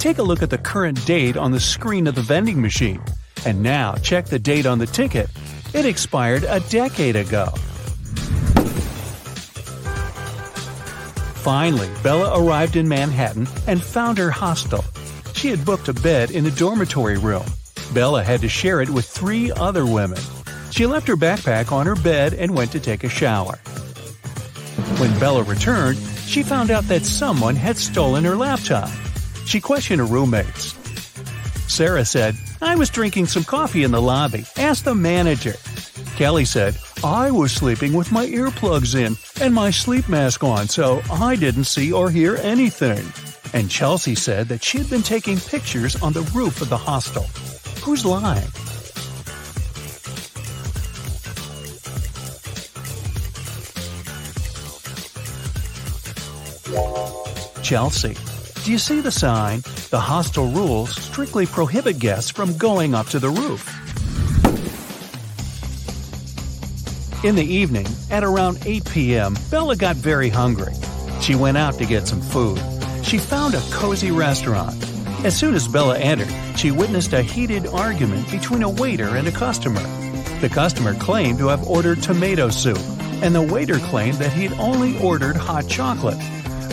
Take 0.00 0.16
a 0.16 0.22
look 0.22 0.42
at 0.42 0.48
the 0.48 0.56
current 0.56 1.04
date 1.04 1.36
on 1.36 1.52
the 1.52 1.60
screen 1.60 2.06
of 2.06 2.14
the 2.14 2.22
vending 2.22 2.58
machine. 2.62 3.02
And 3.44 3.62
now 3.62 3.96
check 3.96 4.24
the 4.24 4.38
date 4.38 4.64
on 4.64 4.78
the 4.78 4.86
ticket. 4.86 5.28
It 5.74 5.84
expired 5.84 6.44
a 6.44 6.60
decade 6.70 7.16
ago. 7.16 7.48
Finally, 11.34 11.90
Bella 12.02 12.42
arrived 12.42 12.76
in 12.76 12.88
Manhattan 12.88 13.46
and 13.66 13.82
found 13.82 14.16
her 14.16 14.30
hostel. 14.30 14.82
She 15.34 15.48
had 15.48 15.66
booked 15.66 15.88
a 15.88 15.92
bed 15.92 16.30
in 16.30 16.46
a 16.46 16.50
dormitory 16.50 17.18
room. 17.18 17.44
Bella 17.92 18.24
had 18.24 18.40
to 18.40 18.48
share 18.48 18.80
it 18.80 18.88
with 18.88 19.04
three 19.04 19.52
other 19.52 19.84
women. 19.84 20.22
She 20.70 20.86
left 20.86 21.08
her 21.08 21.16
backpack 21.16 21.72
on 21.72 21.84
her 21.84 21.96
bed 21.96 22.32
and 22.32 22.56
went 22.56 22.72
to 22.72 22.80
take 22.80 23.04
a 23.04 23.10
shower. 23.10 23.56
When 24.96 25.18
Bella 25.18 25.42
returned, 25.42 25.98
she 26.24 26.42
found 26.42 26.70
out 26.70 26.84
that 26.84 27.04
someone 27.04 27.54
had 27.54 27.76
stolen 27.76 28.24
her 28.24 28.34
laptop. 28.34 28.88
She 29.50 29.60
questioned 29.60 29.98
her 29.98 30.06
roommates. 30.06 30.76
Sarah 31.66 32.04
said, 32.04 32.36
I 32.62 32.76
was 32.76 32.88
drinking 32.88 33.26
some 33.26 33.42
coffee 33.42 33.82
in 33.82 33.90
the 33.90 34.00
lobby. 34.00 34.44
Ask 34.56 34.84
the 34.84 34.94
manager. 34.94 35.56
Kelly 36.14 36.44
said, 36.44 36.78
I 37.02 37.32
was 37.32 37.50
sleeping 37.50 37.92
with 37.92 38.12
my 38.12 38.26
earplugs 38.26 38.94
in 38.94 39.16
and 39.44 39.52
my 39.52 39.72
sleep 39.72 40.08
mask 40.08 40.44
on, 40.44 40.68
so 40.68 41.02
I 41.10 41.34
didn't 41.34 41.64
see 41.64 41.92
or 41.92 42.12
hear 42.12 42.36
anything. 42.36 43.04
And 43.52 43.68
Chelsea 43.68 44.14
said 44.14 44.46
that 44.50 44.62
she 44.62 44.78
had 44.78 44.88
been 44.88 45.02
taking 45.02 45.40
pictures 45.40 46.00
on 46.00 46.12
the 46.12 46.22
roof 46.32 46.62
of 46.62 46.68
the 46.68 46.76
hostel. 46.76 47.24
Who's 47.82 48.04
lying? 48.04 48.46
Chelsea. 57.64 58.29
Do 58.64 58.72
you 58.72 58.78
see 58.78 59.00
the 59.00 59.10
sign? 59.10 59.62
The 59.88 59.98
hostel 59.98 60.48
rules 60.48 60.94
strictly 60.94 61.46
prohibit 61.46 61.98
guests 61.98 62.30
from 62.30 62.58
going 62.58 62.94
up 62.94 63.06
to 63.08 63.18
the 63.18 63.30
roof. 63.30 63.66
In 67.24 67.36
the 67.36 67.44
evening, 67.44 67.86
at 68.10 68.22
around 68.22 68.58
8 68.66 68.84
p.m., 68.90 69.36
Bella 69.50 69.76
got 69.76 69.96
very 69.96 70.28
hungry. 70.28 70.74
She 71.22 71.34
went 71.34 71.56
out 71.56 71.78
to 71.78 71.86
get 71.86 72.06
some 72.06 72.20
food. 72.20 72.60
She 73.02 73.16
found 73.16 73.54
a 73.54 73.62
cozy 73.70 74.10
restaurant. 74.10 74.76
As 75.24 75.34
soon 75.34 75.54
as 75.54 75.66
Bella 75.66 75.98
entered, 75.98 76.32
she 76.58 76.70
witnessed 76.70 77.14
a 77.14 77.22
heated 77.22 77.66
argument 77.66 78.30
between 78.30 78.62
a 78.62 78.68
waiter 78.68 79.16
and 79.16 79.26
a 79.26 79.32
customer. 79.32 79.82
The 80.40 80.50
customer 80.50 80.94
claimed 80.94 81.38
to 81.38 81.48
have 81.48 81.66
ordered 81.66 82.02
tomato 82.02 82.50
soup, 82.50 82.80
and 83.22 83.34
the 83.34 83.42
waiter 83.42 83.78
claimed 83.78 84.18
that 84.18 84.34
he'd 84.34 84.52
only 84.52 84.98
ordered 84.98 85.36
hot 85.36 85.66
chocolate. 85.66 86.18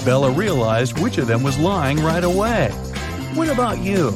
Bella 0.08 0.32
realized 0.32 0.98
which 1.00 1.18
of 1.18 1.28
them 1.28 1.44
was 1.44 1.60
lying 1.60 2.00
right 2.00 2.24
away. 2.24 2.70
What 3.34 3.50
about 3.50 3.80
you? 3.80 4.12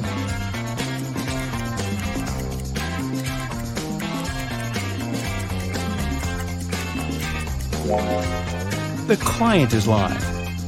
The 9.07 9.17
client 9.19 9.73
is 9.73 9.85
lying. 9.85 10.17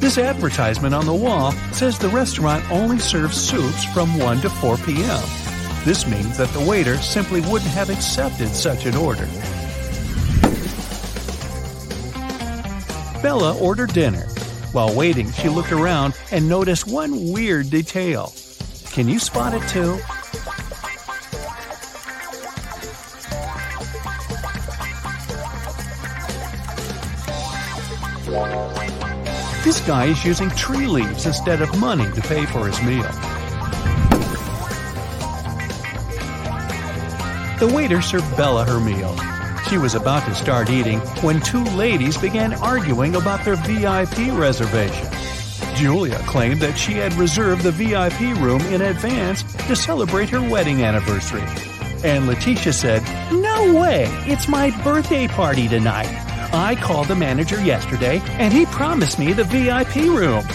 This 0.01 0.17
advertisement 0.17 0.93
on 0.93 1.05
the 1.05 1.13
wall 1.13 1.53
says 1.71 1.97
the 1.97 2.09
restaurant 2.09 2.69
only 2.69 2.99
serves 2.99 3.37
soups 3.39 3.85
from 3.93 4.19
1 4.19 4.41
to 4.41 4.49
4 4.49 4.75
p.m. 4.79 5.23
This 5.85 6.05
means 6.05 6.37
that 6.37 6.49
the 6.49 6.59
waiter 6.59 6.97
simply 6.97 7.39
wouldn't 7.39 7.71
have 7.71 7.89
accepted 7.89 8.49
such 8.49 8.85
an 8.85 8.97
order. 8.97 9.29
Bella 13.21 13.57
ordered 13.57 13.93
dinner. 13.93 14.27
While 14.73 14.95
waiting, 14.95 15.31
she 15.31 15.49
looked 15.49 15.71
around 15.71 16.15
and 16.31 16.49
noticed 16.49 16.87
one 16.87 17.31
weird 17.31 17.69
detail. 17.69 18.33
Can 18.87 19.07
you 19.07 19.19
spot 19.19 19.53
it 19.53 19.61
too? 19.69 19.99
This 29.63 29.79
guy 29.81 30.05
is 30.05 30.25
using 30.25 30.49
tree 30.49 30.87
leaves 30.87 31.27
instead 31.27 31.61
of 31.61 31.79
money 31.79 32.11
to 32.11 32.21
pay 32.21 32.47
for 32.47 32.65
his 32.65 32.81
meal. 32.81 33.03
The 37.59 37.71
waiter 37.71 38.01
served 38.01 38.35
Bella 38.35 38.65
her 38.65 38.79
meal. 38.79 39.32
She 39.73 39.79
was 39.79 39.95
about 39.95 40.23
to 40.27 40.35
start 40.35 40.69
eating 40.69 40.99
when 41.23 41.41
two 41.41 41.63
ladies 41.63 42.15
began 42.15 42.53
arguing 42.53 43.15
about 43.15 43.43
their 43.43 43.55
VIP 43.55 44.31
reservation. 44.37 45.07
Julia 45.73 46.19
claimed 46.27 46.61
that 46.61 46.77
she 46.77 46.93
had 46.93 47.11
reserved 47.15 47.63
the 47.63 47.71
VIP 47.71 48.37
room 48.37 48.61
in 48.67 48.83
advance 48.83 49.41
to 49.65 49.75
celebrate 49.75 50.29
her 50.29 50.47
wedding 50.47 50.83
anniversary. 50.83 51.41
And 52.03 52.27
Letitia 52.27 52.71
said, 52.71 53.01
No 53.31 53.73
way! 53.81 54.05
It's 54.27 54.47
my 54.47 54.69
birthday 54.83 55.27
party 55.27 55.67
tonight. 55.67 56.05
I 56.53 56.75
called 56.75 57.07
the 57.07 57.15
manager 57.15 57.59
yesterday 57.65 58.21
and 58.37 58.53
he 58.53 58.67
promised 58.67 59.17
me 59.17 59.33
the 59.33 59.43
VIP 59.43 59.95
room. 59.95 60.45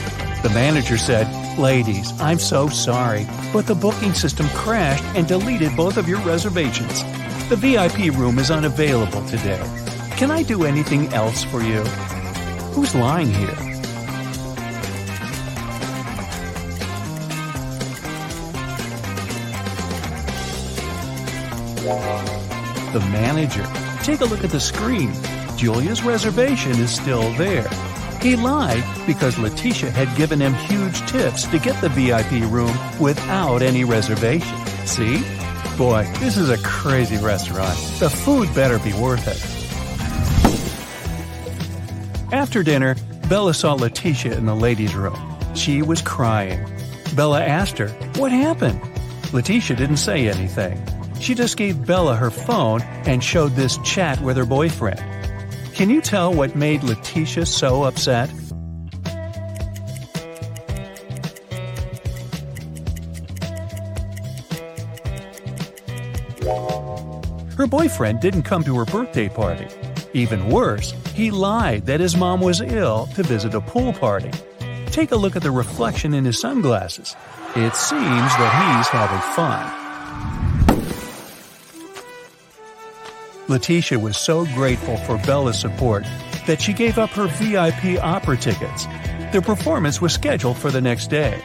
The 0.45 0.53
manager 0.55 0.97
said, 0.97 1.27
Ladies, 1.59 2.13
I'm 2.21 2.39
so 2.39 2.69
sorry, 2.69 3.27
but 3.53 3.67
the 3.67 3.75
booking 3.75 4.15
system 4.15 4.47
crashed 4.51 5.03
and 5.17 5.27
deleted 5.27 5.75
both 5.75 5.97
of 5.97 6.09
your 6.09 6.21
reservations. 6.21 7.03
The 7.49 7.57
VIP 7.57 8.15
room 8.15 8.39
is 8.39 8.51
unavailable 8.51 9.25
today. 9.25 9.59
Can 10.19 10.31
I 10.31 10.43
do 10.43 10.65
anything 10.65 11.11
else 11.15 11.45
for 11.45 11.63
you? 11.63 11.83
Who's 12.75 12.95
lying 12.95 13.33
here? 13.33 13.55
The 22.93 23.01
manager. 23.11 23.67
Take 24.03 24.21
a 24.21 24.27
look 24.27 24.45
at 24.45 24.51
the 24.51 24.61
screen. 24.61 25.15
Julia's 25.57 26.03
reservation 26.03 26.73
is 26.73 26.95
still 26.95 27.33
there. 27.33 27.71
He 28.21 28.37
lied 28.37 28.85
because 29.07 29.39
Letitia 29.39 29.91
had 29.93 30.15
given 30.19 30.39
him 30.39 30.53
huge 30.53 31.01
tips 31.11 31.47
to 31.47 31.59
get 31.59 31.81
the 31.81 31.89
VIP 31.89 32.53
room 32.53 32.77
without 33.01 33.63
any 33.63 33.85
reservation. 33.85 34.55
See? 34.85 35.25
Boy, 35.79 36.11
this 36.19 36.37
is 36.37 36.51
a 36.51 36.59
crazy 36.59 37.19
restaurant. 37.19 37.79
The 38.01 38.11
food 38.11 38.53
better 38.53 38.81
be 38.81 38.93
worth 38.95 39.29
it. 39.29 39.41
After 42.33 42.65
dinner, 42.65 42.97
Bella 43.29 43.55
saw 43.55 43.75
Letitia 43.75 44.37
in 44.37 44.47
the 44.47 44.57
ladies' 44.57 44.97
room. 44.97 45.17
She 45.55 45.83
was 45.83 46.03
crying. 46.03 46.69
Bella 47.15 47.45
asked 47.45 47.79
her, 47.79 47.91
What 48.17 48.33
happened? 48.33 48.81
Letitia 49.33 49.77
didn't 49.77 49.99
say 49.99 50.29
anything. 50.29 50.85
She 51.21 51.37
just 51.37 51.57
gave 51.57 51.87
Bella 51.87 52.17
her 52.17 52.33
phone 52.33 52.83
and 53.07 53.23
showed 53.23 53.53
this 53.53 53.79
chat 53.85 54.21
with 54.21 54.37
her 54.37 54.47
boyfriend. 54.47 55.01
Can 55.75 55.91
you 55.91 56.01
tell 56.01 56.35
what 56.35 56.57
made 56.57 56.83
Letitia 56.83 57.47
so 57.47 57.85
upset? 57.85 58.29
Boyfriend 67.69 68.21
didn't 68.21 68.43
come 68.43 68.65
to 68.65 68.77
her 68.77 68.85
birthday 68.85 69.29
party. 69.29 69.67
Even 70.13 70.49
worse, 70.49 70.93
he 71.15 71.31
lied 71.31 71.87
that 71.87 72.01
his 72.01 72.17
mom 72.17 72.41
was 72.41 72.61
ill 72.61 73.07
to 73.15 73.23
visit 73.23 73.55
a 73.55 73.61
pool 73.61 73.93
party. 73.93 74.31
Take 74.87 75.13
a 75.13 75.17
look 75.17 75.37
at 75.37 75.43
the 75.43 75.51
reflection 75.51 76.15
in 76.15 76.25
his 76.25 76.41
sunglasses. 76.41 77.15
It 77.55 77.75
seems 77.75 78.01
that 78.01 78.77
he's 78.77 78.89
having 78.89 79.21
fun. 79.35 79.89
Letitia 83.49 83.99
was 83.99 84.17
so 84.19 84.45
grateful 84.47 84.97
for 84.99 85.17
Bella's 85.19 85.59
support 85.59 86.05
that 86.47 86.61
she 86.61 86.73
gave 86.73 86.99
up 86.99 87.11
her 87.11 87.27
VIP 87.27 88.03
opera 88.03 88.37
tickets. 88.37 88.87
The 89.33 89.43
performance 89.43 90.01
was 90.01 90.13
scheduled 90.13 90.59
for 90.59 90.71
the 90.71 90.81
next 90.81 91.09
day. 91.09 91.43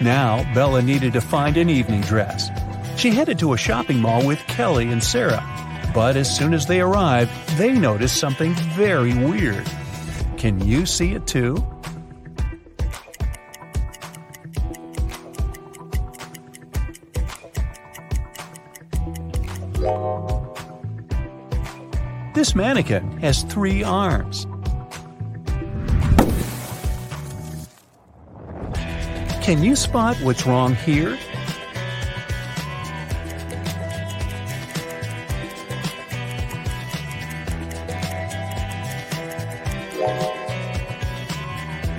Now, 0.00 0.42
Bella 0.54 0.82
needed 0.82 1.12
to 1.12 1.20
find 1.20 1.56
an 1.56 1.68
evening 1.68 2.00
dress. 2.02 2.50
She 2.96 3.10
headed 3.10 3.38
to 3.40 3.52
a 3.52 3.56
shopping 3.56 4.00
mall 4.00 4.24
with 4.26 4.38
Kelly 4.46 4.90
and 4.90 5.02
Sarah, 5.02 5.42
but 5.94 6.16
as 6.16 6.36
soon 6.36 6.52
as 6.52 6.66
they 6.66 6.80
arrive, 6.80 7.30
they 7.56 7.72
notice 7.72 8.12
something 8.12 8.52
very 8.74 9.14
weird. 9.14 9.64
Can 10.36 10.60
you 10.66 10.84
see 10.84 11.12
it 11.12 11.24
too? 11.28 11.64
This 22.34 22.56
mannequin 22.56 23.18
has 23.20 23.44
three 23.44 23.84
arms. 23.84 24.46
Can 29.42 29.62
you 29.62 29.76
spot 29.76 30.16
what's 30.16 30.44
wrong 30.44 30.74
here? 30.74 31.16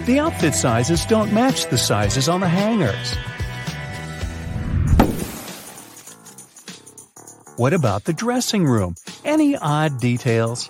The 0.05 0.19
outfit 0.19 0.53
sizes 0.53 1.05
don't 1.05 1.33
match 1.33 1.65
the 1.69 1.77
sizes 1.77 2.29
on 2.29 2.41
the 2.41 2.47
hangers. 2.47 3.15
What 7.57 7.73
about 7.73 8.03
the 8.03 8.13
dressing 8.13 8.65
room? 8.65 8.95
Any 9.23 9.55
odd 9.55 9.99
details? 9.99 10.69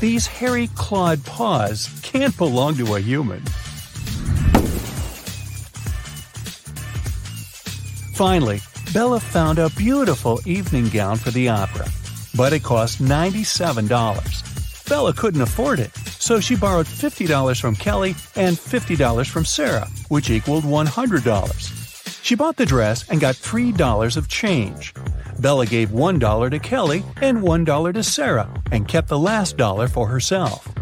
These 0.00 0.26
hairy 0.26 0.68
clawed 0.74 1.24
paws 1.24 1.88
can't 2.02 2.36
belong 2.38 2.76
to 2.76 2.94
a 2.94 3.00
human. 3.00 3.42
Finally, 8.24 8.60
Bella 8.94 9.20
found 9.20 9.58
a 9.58 9.68
beautiful 9.76 10.40
evening 10.46 10.88
gown 10.88 11.18
for 11.18 11.30
the 11.30 11.50
opera, 11.50 11.86
but 12.34 12.54
it 12.54 12.62
cost 12.62 13.02
$97. 13.02 14.88
Bella 14.88 15.12
couldn't 15.12 15.42
afford 15.42 15.78
it, 15.78 15.94
so 15.94 16.40
she 16.40 16.56
borrowed 16.56 16.86
$50 16.86 17.60
from 17.60 17.76
Kelly 17.76 18.14
and 18.34 18.56
$50 18.56 19.28
from 19.28 19.44
Sarah, 19.44 19.86
which 20.08 20.30
equaled 20.30 20.64
$100. 20.64 22.22
She 22.24 22.34
bought 22.34 22.56
the 22.56 22.64
dress 22.64 23.06
and 23.10 23.20
got 23.20 23.34
$3 23.34 24.16
of 24.16 24.26
change. 24.26 24.94
Bella 25.38 25.66
gave 25.66 25.90
$1 25.90 26.50
to 26.50 26.58
Kelly 26.58 27.04
and 27.20 27.42
$1 27.42 27.92
to 27.92 28.02
Sarah 28.02 28.48
and 28.72 28.88
kept 28.88 29.08
the 29.08 29.18
last 29.18 29.58
dollar 29.58 29.86
for 29.86 30.08
herself. 30.08 30.73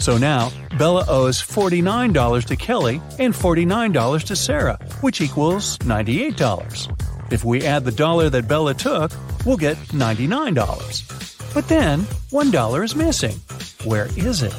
So 0.00 0.16
now, 0.16 0.52
Bella 0.78 1.04
owes 1.08 1.42
$49 1.42 2.44
to 2.46 2.56
Kelly 2.56 3.02
and 3.18 3.34
$49 3.34 4.24
to 4.24 4.36
Sarah, 4.36 4.78
which 5.00 5.20
equals 5.20 5.76
$98. 5.78 7.32
If 7.32 7.44
we 7.44 7.62
add 7.66 7.84
the 7.84 7.92
dollar 7.92 8.30
that 8.30 8.48
Bella 8.48 8.74
took, 8.74 9.12
we'll 9.44 9.56
get 9.56 9.76
$99. 9.88 11.52
But 11.52 11.68
then, 11.68 12.00
$1 12.30 12.84
is 12.84 12.94
missing. 12.94 13.36
Where 13.84 14.06
is 14.16 14.42
it? 14.42 14.54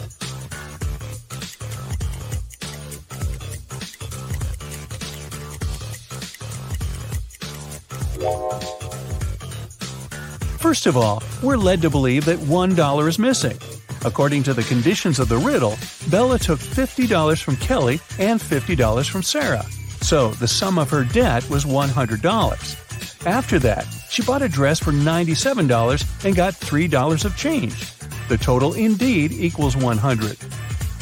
First 10.60 10.86
of 10.86 10.98
all, 10.98 11.24
we're 11.42 11.58
led 11.58 11.82
to 11.82 11.90
believe 11.90 12.26
that 12.26 12.38
$1 12.38 13.08
is 13.08 13.18
missing. 13.18 13.58
According 14.06 14.44
to 14.44 14.54
the 14.54 14.64
conditions 14.64 15.20
of 15.20 15.30
the 15.30 15.38
riddle, 15.38 15.78
Bella 16.10 16.40
took 16.40 16.60
$50 16.60 17.42
from 17.42 17.58
Kelly 17.58 18.00
and 18.18 18.40
$50 18.40 19.10
from 19.10 19.24
Sarah. 19.24 19.66
So 20.02 20.30
the 20.30 20.48
sum 20.48 20.80
of 20.80 20.90
her 20.90 21.04
debt 21.04 21.50
was 21.50 21.66
$100. 21.66 23.26
After 23.26 23.60
that, 23.60 23.86
she 24.10 24.22
bought 24.22 24.42
a 24.42 24.50
dress 24.50 24.80
for 24.80 24.92
$97 24.92 26.26
and 26.26 26.36
got 26.36 26.54
$3 26.54 27.26
of 27.26 27.36
change. 27.36 27.94
The 28.30 28.38
total 28.38 28.74
indeed 28.74 29.34
equals 29.34 29.76
100. 29.76 30.38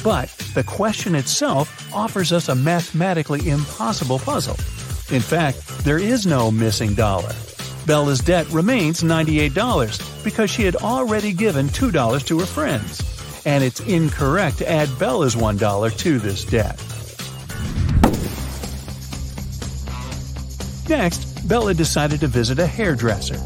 But 0.03 0.29
the 0.53 0.63
question 0.63 1.13
itself 1.15 1.93
offers 1.93 2.31
us 2.31 2.49
a 2.49 2.55
mathematically 2.55 3.49
impossible 3.49 4.19
puzzle. 4.19 4.55
In 5.13 5.21
fact, 5.21 5.59
there 5.83 5.99
is 5.99 6.25
no 6.25 6.49
missing 6.49 6.95
dollar. 6.95 7.33
Bella's 7.87 8.19
debt 8.19 8.49
remains 8.49 9.01
$98 9.01 10.21
because 10.21 10.51
she 10.51 10.63
had 10.63 10.75
already 10.75 11.31
given 11.31 11.67
$2 11.67 12.25
to 12.25 12.39
her 12.39 12.45
friends. 12.45 13.01
And 13.45 13.63
it's 13.63 13.79
incorrect 13.79 14.57
to 14.57 14.69
add 14.69 14.89
Bella's 14.99 15.35
$1 15.35 15.97
to 15.99 16.19
this 16.19 16.43
debt. 16.43 16.77
Next, 20.89 21.47
Bella 21.47 21.73
decided 21.73 22.19
to 22.19 22.27
visit 22.27 22.59
a 22.59 22.67
hairdresser. 22.67 23.37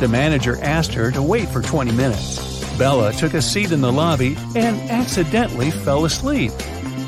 The 0.00 0.08
manager 0.08 0.60
asked 0.60 0.92
her 0.94 1.12
to 1.12 1.22
wait 1.22 1.48
for 1.48 1.62
20 1.62 1.92
minutes. 1.92 2.66
Bella 2.76 3.12
took 3.12 3.34
a 3.34 3.42
seat 3.42 3.70
in 3.70 3.80
the 3.80 3.92
lobby 3.92 4.36
and 4.56 4.90
accidentally 4.90 5.70
fell 5.70 6.04
asleep. 6.04 6.50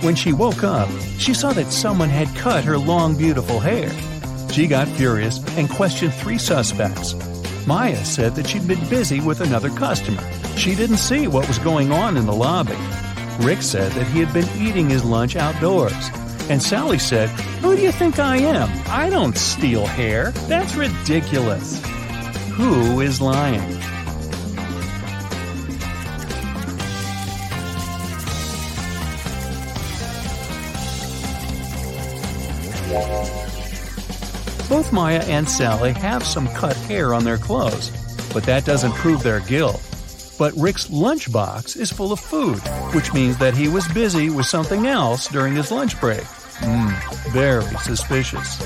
When 0.03 0.15
she 0.15 0.33
woke 0.33 0.63
up, 0.63 0.89
she 1.19 1.35
saw 1.35 1.53
that 1.53 1.73
someone 1.73 2.11
had 2.11 2.33
cut 2.37 2.63
her 2.63 2.79
long, 2.79 3.17
beautiful 3.17 3.59
hair. 3.59 3.91
She 4.57 4.67
got 4.67 4.89
furious 4.89 5.39
and 5.59 5.69
questioned 5.69 6.15
three 6.15 6.39
suspects. 6.39 7.15
Maya 7.67 8.03
said 8.07 8.35
that 8.37 8.47
she'd 8.47 8.67
been 8.67 8.89
busy 8.89 9.21
with 9.21 9.43
another 9.43 9.69
customer. 9.69 10.23
She 10.57 10.75
didn't 10.75 10.97
see 10.97 11.29
what 11.29 11.47
was 11.47 11.59
going 11.59 11.93
on 11.93 12.17
in 12.17 12.25
the 12.25 12.33
lobby. 12.33 12.75
Rick 13.41 13.61
said 13.61 13.93
that 13.93 14.07
he 14.07 14.19
had 14.19 14.33
been 14.33 14.49
eating 14.59 14.89
his 14.89 15.05
lunch 15.05 15.37
outdoors. 15.37 15.93
And 16.49 16.63
Sally 16.63 16.99
said, 16.99 17.29
Who 17.61 17.77
do 17.77 17.83
you 17.83 17.93
think 17.93 18.19
I 18.19 18.39
am? 18.39 18.71
I 18.89 19.11
don't 19.11 19.37
steal 19.37 19.85
hair. 19.85 20.31
That's 20.49 20.75
ridiculous. 20.75 21.79
who 22.57 23.03
is 23.03 23.21
lying. 23.21 23.76
Both 34.77 34.93
Maya 34.93 35.25
and 35.27 35.49
Sally 35.49 35.95
have 35.95 36.23
some 36.23 36.49
cut 36.49 36.77
hair 36.77 37.15
on 37.15 37.25
their 37.25 37.39
clothes, 37.39 37.91
but 38.35 38.43
that 38.43 38.67
doesn't 38.67 38.93
prove 38.93 39.23
their 39.23 39.41
guilt. 39.41 39.81
But 40.39 40.53
Rick's 40.55 40.89
lunchbox 40.89 41.79
is 41.79 41.91
full 41.91 42.13
of 42.13 42.21
food, 42.21 42.59
which 42.93 43.15
means 43.15 43.39
that 43.39 43.57
he 43.57 43.69
was 43.69 43.89
busy 43.89 44.29
with 44.29 44.45
something 44.45 44.87
else 44.87 45.29
during 45.29 45.55
his 45.57 45.73
lunch 45.73 45.99
break. 45.99 46.21
Mmm, 46.61 47.33
very 47.33 47.65
suspicious. 47.79 48.59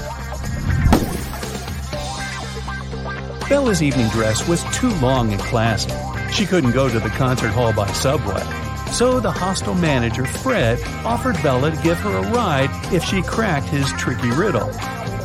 Bella's 3.49 3.81
evening 3.81 4.09
dress 4.09 4.49
was 4.49 4.65
too 4.77 4.91
long 4.97 5.33
and 5.33 5.41
classy. 5.43 5.93
She 6.33 6.45
couldn't 6.45 6.73
go 6.73 6.89
to 6.89 6.99
the 6.99 7.11
concert 7.11 7.53
hall 7.53 7.73
by 7.73 7.87
subway. 7.93 8.43
So 8.91 9.21
the 9.21 9.31
hostel 9.31 9.75
manager, 9.75 10.25
Fred, 10.25 10.83
offered 11.05 11.41
Bella 11.41 11.71
to 11.71 11.83
give 11.85 11.99
her 11.99 12.17
a 12.17 12.31
ride 12.33 12.93
if 12.93 13.05
she 13.05 13.23
cracked 13.23 13.69
his 13.69 13.89
tricky 13.93 14.31
riddle. 14.33 14.73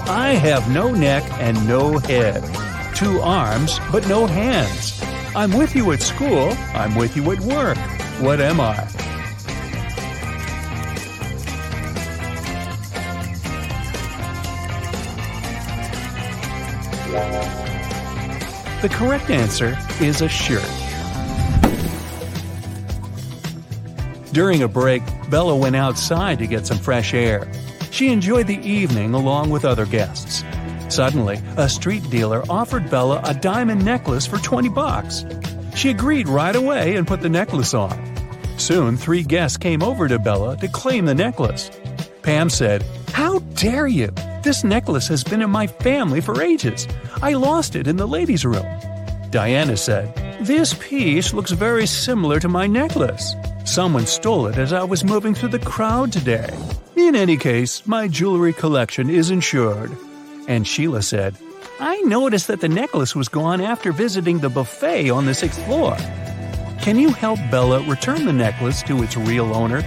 I 0.08 0.34
have 0.34 0.72
no 0.72 0.94
neck 0.94 1.24
and 1.40 1.68
no 1.68 1.98
head. 1.98 2.44
Two 2.96 3.20
arms, 3.22 3.80
but 3.92 4.08
no 4.08 4.28
hands. 4.28 5.02
I'm 5.36 5.52
with 5.52 5.76
you 5.76 5.92
at 5.94 6.02
school. 6.02 6.52
I'm 6.76 6.96
with 6.96 7.16
you 7.18 7.32
at 7.32 7.40
work. 7.40 7.78
What 8.22 8.40
am 8.40 8.62
I? 8.62 8.76
The 18.82 18.90
correct 18.90 19.32
answer 19.32 19.76
is 20.00 20.22
a 20.22 20.30
shirt. 20.30 20.62
During 24.32 24.62
a 24.62 24.68
break, 24.68 25.02
Bella 25.32 25.56
went 25.56 25.76
outside 25.76 26.38
to 26.40 26.46
get 26.46 26.68
some 26.68 26.78
fresh 26.78 27.16
air. 27.16 27.50
She 27.96 28.10
enjoyed 28.10 28.48
the 28.48 28.60
evening 28.60 29.14
along 29.14 29.52
with 29.52 29.64
other 29.64 29.86
guests. 29.86 30.44
Suddenly, 30.90 31.42
a 31.56 31.70
street 31.70 32.04
dealer 32.10 32.44
offered 32.50 32.90
Bella 32.90 33.22
a 33.24 33.34
diamond 33.34 33.86
necklace 33.86 34.28
for 34.28 34.38
20 34.38 34.68
bucks. 34.68 35.24
She 35.78 35.92
agreed 35.92 36.28
right 36.28 36.58
away 36.58 36.98
and 36.98 37.08
put 37.08 37.22
the 37.22 37.30
necklace 37.30 37.74
on. 37.74 37.98
Soon, 38.58 38.98
three 38.98 39.24
guests 39.24 39.56
came 39.56 39.82
over 39.82 40.10
to 40.10 40.20
Bella 40.20 40.58
to 40.58 40.68
claim 40.68 41.06
the 41.06 41.16
necklace. 41.16 41.72
Pam 42.22 42.50
said, 42.50 42.84
How 43.14 43.40
dare 43.56 43.88
you! 43.88 44.12
This 44.44 44.66
necklace 44.66 45.08
has 45.08 45.24
been 45.24 45.42
in 45.42 45.50
my 45.50 45.66
family 45.66 46.20
for 46.20 46.42
ages. 46.42 46.90
I 47.22 47.32
lost 47.32 47.78
it 47.78 47.88
in 47.88 47.96
the 47.96 48.06
ladies' 48.06 48.46
room. 48.46 48.68
Diana 49.30 49.78
said, 49.78 50.14
This 50.42 50.74
piece 50.74 51.34
looks 51.34 51.52
very 51.52 51.88
similar 51.88 52.42
to 52.42 52.50
my 52.50 52.68
necklace. 52.68 53.36
Someone 53.66 54.06
stole 54.06 54.46
it 54.46 54.58
as 54.58 54.72
I 54.72 54.84
was 54.84 55.04
moving 55.04 55.34
through 55.34 55.50
the 55.50 55.60
crowd 55.60 56.12
today. 56.12 56.48
In 56.96 57.16
any 57.16 57.36
case, 57.36 57.86
my 57.88 58.08
jewelry 58.08 58.54
collection 58.54 59.10
is 59.10 59.32
insured. 59.32 59.92
And 60.48 60.68
Sheila 60.68 61.02
said, 61.02 61.36
I 61.80 62.00
noticed 62.02 62.48
that 62.48 62.62
the 62.62 62.70
necklace 62.70 63.16
was 63.16 63.28
gone 63.28 63.62
after 63.62 63.92
visiting 63.92 64.38
the 64.38 64.50
buffet 64.50 65.10
on 65.10 65.26
the 65.26 65.34
sixth 65.34 65.62
floor. 65.66 65.98
Can 66.80 67.00
you 67.00 67.10
help 67.10 67.40
Bella 67.50 67.82
return 67.90 68.26
the 68.26 68.34
necklace 68.34 68.84
to 68.84 69.02
its 69.02 69.18
real 69.18 69.52
owner? 69.54 69.82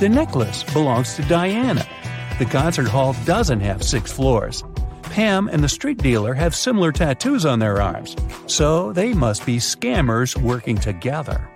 The 0.00 0.08
necklace 0.08 0.64
belongs 0.64 1.14
to 1.16 1.22
Diana. 1.22 1.86
The 2.38 2.44
concert 2.44 2.86
hall 2.86 3.16
doesn't 3.24 3.60
have 3.60 3.82
six 3.82 4.12
floors. 4.12 4.62
Pam 5.04 5.48
and 5.48 5.64
the 5.64 5.70
street 5.70 5.96
dealer 5.96 6.34
have 6.34 6.54
similar 6.54 6.92
tattoos 6.92 7.46
on 7.46 7.60
their 7.60 7.80
arms, 7.80 8.14
so 8.46 8.92
they 8.92 9.14
must 9.14 9.46
be 9.46 9.56
scammers 9.56 10.36
working 10.36 10.76
together. 10.76 11.48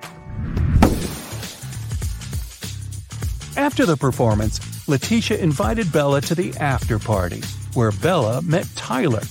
After 3.59 3.85
the 3.85 3.99
performance, 3.99 4.59
Letitia 4.89 5.37
invited 5.37 5.93
Bella 5.93 6.23
to 6.23 6.35
the 6.35 6.57
after 6.57 6.99
party, 6.99 7.43
where 7.75 7.93
Bella 7.93 8.41
met 8.41 8.67
Tyler. 8.75 9.23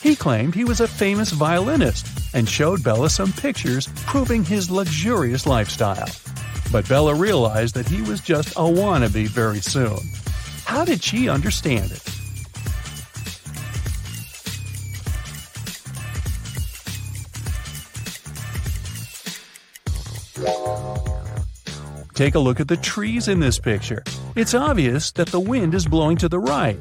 He 0.00 0.16
claimed 0.16 0.54
he 0.54 0.64
was 0.64 0.80
a 0.80 0.88
famous 0.88 1.32
violinist 1.32 2.06
and 2.34 2.48
showed 2.48 2.82
Bella 2.82 3.10
some 3.10 3.32
pictures 3.32 3.88
proving 4.06 4.42
his 4.42 4.70
luxurious 4.70 5.46
lifestyle. 5.46 6.08
But 6.72 6.88
Bella 6.88 7.14
realized 7.14 7.74
that 7.74 7.88
he 7.88 8.00
was 8.00 8.22
just 8.22 8.52
a 8.52 8.62
wannabe 8.62 9.28
very 9.28 9.60
soon. 9.60 9.98
How 10.64 10.84
did 10.84 11.02
she 11.02 11.28
understand 11.28 11.92
it? 11.92 12.02
Take 22.14 22.36
a 22.36 22.38
look 22.38 22.60
at 22.60 22.68
the 22.68 22.76
trees 22.76 23.26
in 23.26 23.40
this 23.40 23.58
picture. 23.58 24.04
It's 24.36 24.54
obvious 24.54 25.10
that 25.12 25.28
the 25.28 25.40
wind 25.40 25.74
is 25.74 25.86
blowing 25.86 26.16
to 26.18 26.28
the 26.28 26.38
right. 26.38 26.78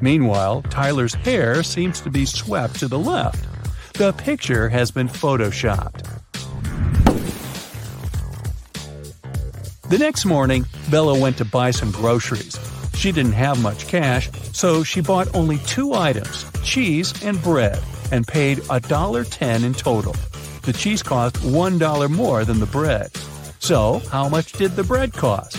Meanwhile, 0.00 0.62
Tyler's 0.62 1.14
hair 1.14 1.62
seems 1.62 2.00
to 2.00 2.10
be 2.10 2.26
swept 2.26 2.80
to 2.80 2.88
the 2.88 2.98
left. 2.98 3.46
The 3.94 4.12
picture 4.12 4.68
has 4.68 4.90
been 4.90 5.08
photoshopped. 5.08 6.08
The 9.88 9.98
next 9.98 10.24
morning, 10.24 10.66
Bella 10.90 11.18
went 11.18 11.38
to 11.38 11.44
buy 11.44 11.70
some 11.70 11.92
groceries. 11.92 12.58
She 13.02 13.10
didn't 13.10 13.32
have 13.32 13.60
much 13.60 13.88
cash, 13.88 14.30
so 14.52 14.84
she 14.84 15.00
bought 15.00 15.34
only 15.34 15.58
two 15.66 15.92
items 15.92 16.46
cheese 16.62 17.12
and 17.24 17.42
bread 17.42 17.82
and 18.12 18.24
paid 18.24 18.58
$1.10 18.58 19.64
in 19.64 19.74
total. 19.74 20.14
The 20.62 20.72
cheese 20.72 21.02
cost 21.02 21.34
$1 21.38 22.10
more 22.12 22.44
than 22.44 22.60
the 22.60 22.66
bread. 22.66 23.10
So, 23.58 24.02
how 24.08 24.28
much 24.28 24.52
did 24.52 24.76
the 24.76 24.84
bread 24.84 25.12
cost? 25.14 25.56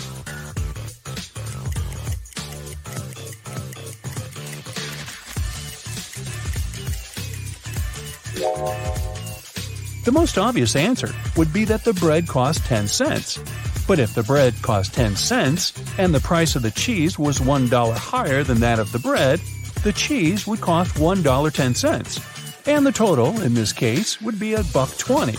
The 10.06 10.12
most 10.12 10.38
obvious 10.38 10.76
answer 10.76 11.14
would 11.36 11.52
be 11.52 11.66
that 11.66 11.84
the 11.84 11.92
bread 11.92 12.26
cost 12.26 12.64
10 12.64 12.88
cents. 12.88 13.38
But 13.86 13.98
if 13.98 14.14
the 14.14 14.22
bread 14.22 14.54
cost 14.62 14.94
10 14.94 15.16
cents 15.16 15.72
and 15.98 16.14
the 16.14 16.20
price 16.20 16.56
of 16.56 16.62
the 16.62 16.70
cheese 16.70 17.18
was 17.18 17.38
$1 17.38 17.94
higher 17.94 18.42
than 18.42 18.60
that 18.60 18.78
of 18.78 18.92
the 18.92 18.98
bread, 18.98 19.40
the 19.82 19.92
cheese 19.92 20.46
would 20.46 20.60
cost 20.60 20.94
$1.10. 20.94 22.66
And 22.66 22.86
the 22.86 22.92
total, 22.92 23.42
in 23.42 23.52
this 23.52 23.72
case, 23.74 24.20
would 24.22 24.38
be 24.40 24.54
a 24.54 24.64
buck 24.64 24.96
20. 24.96 25.32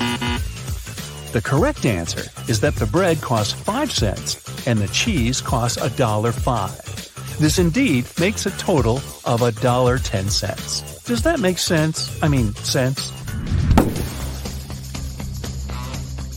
The 1.32 1.42
correct 1.44 1.86
answer 1.86 2.30
is 2.48 2.60
that 2.60 2.76
the 2.76 2.86
bread 2.86 3.20
costs 3.20 3.54
5 3.54 3.92
cents 3.92 4.68
and 4.68 4.80
the 4.80 4.88
cheese 4.90 5.42
costs 5.42 5.80
$1.05. 5.80 7.38
This 7.40 7.58
indeed 7.60 8.06
makes 8.20 8.46
a 8.46 8.52
total 8.52 8.98
of 9.26 9.42
$1.10. 9.42 11.04
Does 11.06 11.24
that 11.24 11.40
make 11.40 11.58
sense? 11.58 12.22
I 12.24 12.28
mean, 12.28 12.54
sense? 12.56 13.12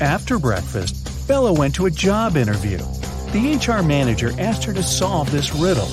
After 0.00 0.38
breakfast, 0.38 0.97
Bella 1.28 1.52
went 1.52 1.74
to 1.74 1.84
a 1.84 1.90
job 1.90 2.38
interview. 2.38 2.78
The 3.32 3.60
HR 3.62 3.82
manager 3.82 4.32
asked 4.40 4.64
her 4.64 4.72
to 4.72 4.82
solve 4.82 5.30
this 5.30 5.54
riddle. 5.54 5.84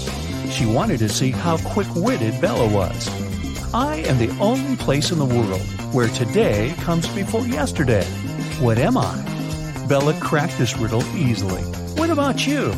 She 0.49 0.65
wanted 0.65 0.99
to 0.99 1.09
see 1.09 1.31
how 1.31 1.57
quick 1.57 1.93
witted 1.93 2.39
Bella 2.39 2.65
was. 2.65 3.09
I 3.73 3.97
am 4.07 4.17
the 4.17 4.29
only 4.39 4.77
place 4.77 5.11
in 5.11 5.19
the 5.19 5.25
world 5.25 5.59
where 5.93 6.07
today 6.07 6.73
comes 6.77 7.09
before 7.09 7.45
yesterday. 7.45 8.05
What 8.61 8.77
am 8.77 8.95
I? 8.95 9.13
Bella 9.89 10.17
cracked 10.21 10.57
this 10.57 10.77
riddle 10.77 11.03
easily. 11.17 11.61
What 11.99 12.09
about 12.09 12.47
you? 12.47 12.71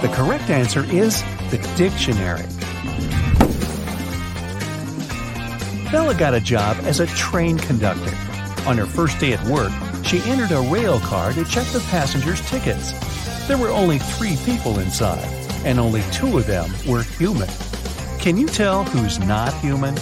The 0.00 0.10
correct 0.14 0.48
answer 0.48 0.84
is 0.84 1.22
the 1.50 1.58
dictionary. 1.76 2.46
Bella 5.90 6.14
got 6.14 6.34
a 6.34 6.40
job 6.40 6.76
as 6.82 7.00
a 7.00 7.06
train 7.06 7.56
conductor. 7.56 8.14
On 8.68 8.76
her 8.76 8.84
first 8.84 9.18
day 9.18 9.32
at 9.32 9.42
work, 9.46 9.72
she 10.04 10.20
entered 10.30 10.52
a 10.52 10.60
rail 10.60 11.00
car 11.00 11.32
to 11.32 11.44
check 11.46 11.66
the 11.68 11.80
passengers' 11.88 12.42
tickets. 12.50 12.92
There 13.48 13.56
were 13.56 13.70
only 13.70 13.98
three 13.98 14.36
people 14.44 14.80
inside 14.80 15.24
and 15.64 15.80
only 15.80 16.02
two 16.12 16.36
of 16.36 16.46
them 16.46 16.70
were 16.86 17.02
human. 17.02 17.48
Can 18.20 18.36
you 18.36 18.46
tell 18.46 18.84
who's 18.84 19.18
not 19.18 19.54
human? 19.60 19.94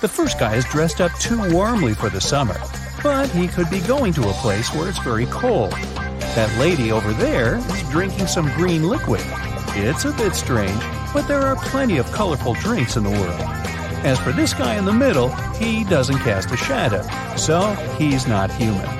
The 0.00 0.08
first 0.12 0.40
guy 0.40 0.56
is 0.56 0.64
dressed 0.64 1.00
up 1.00 1.12
too 1.20 1.52
warmly 1.52 1.94
for 1.94 2.10
the 2.10 2.20
summer, 2.20 2.60
but 3.02 3.30
he 3.30 3.46
could 3.46 3.70
be 3.70 3.80
going 3.80 4.12
to 4.14 4.28
a 4.28 4.32
place 4.34 4.74
where 4.74 4.88
it's 4.88 4.98
very 4.98 5.26
cold. 5.26 5.74
That 6.36 6.54
lady 6.58 6.92
over 6.92 7.14
there 7.14 7.56
is 7.56 7.82
drinking 7.88 8.26
some 8.26 8.52
green 8.56 8.82
liquid. 8.82 9.22
It's 9.68 10.04
a 10.04 10.12
bit 10.12 10.34
strange, 10.34 10.82
but 11.14 11.26
there 11.26 11.40
are 11.40 11.56
plenty 11.56 11.96
of 11.96 12.12
colorful 12.12 12.52
drinks 12.52 12.94
in 12.94 13.04
the 13.04 13.10
world. 13.10 13.40
As 14.04 14.20
for 14.20 14.32
this 14.32 14.52
guy 14.52 14.74
in 14.74 14.84
the 14.84 14.92
middle, 14.92 15.30
he 15.54 15.82
doesn't 15.84 16.18
cast 16.18 16.50
a 16.50 16.56
shadow, 16.58 17.00
so 17.36 17.72
he's 17.96 18.26
not 18.26 18.50
human. 18.50 18.95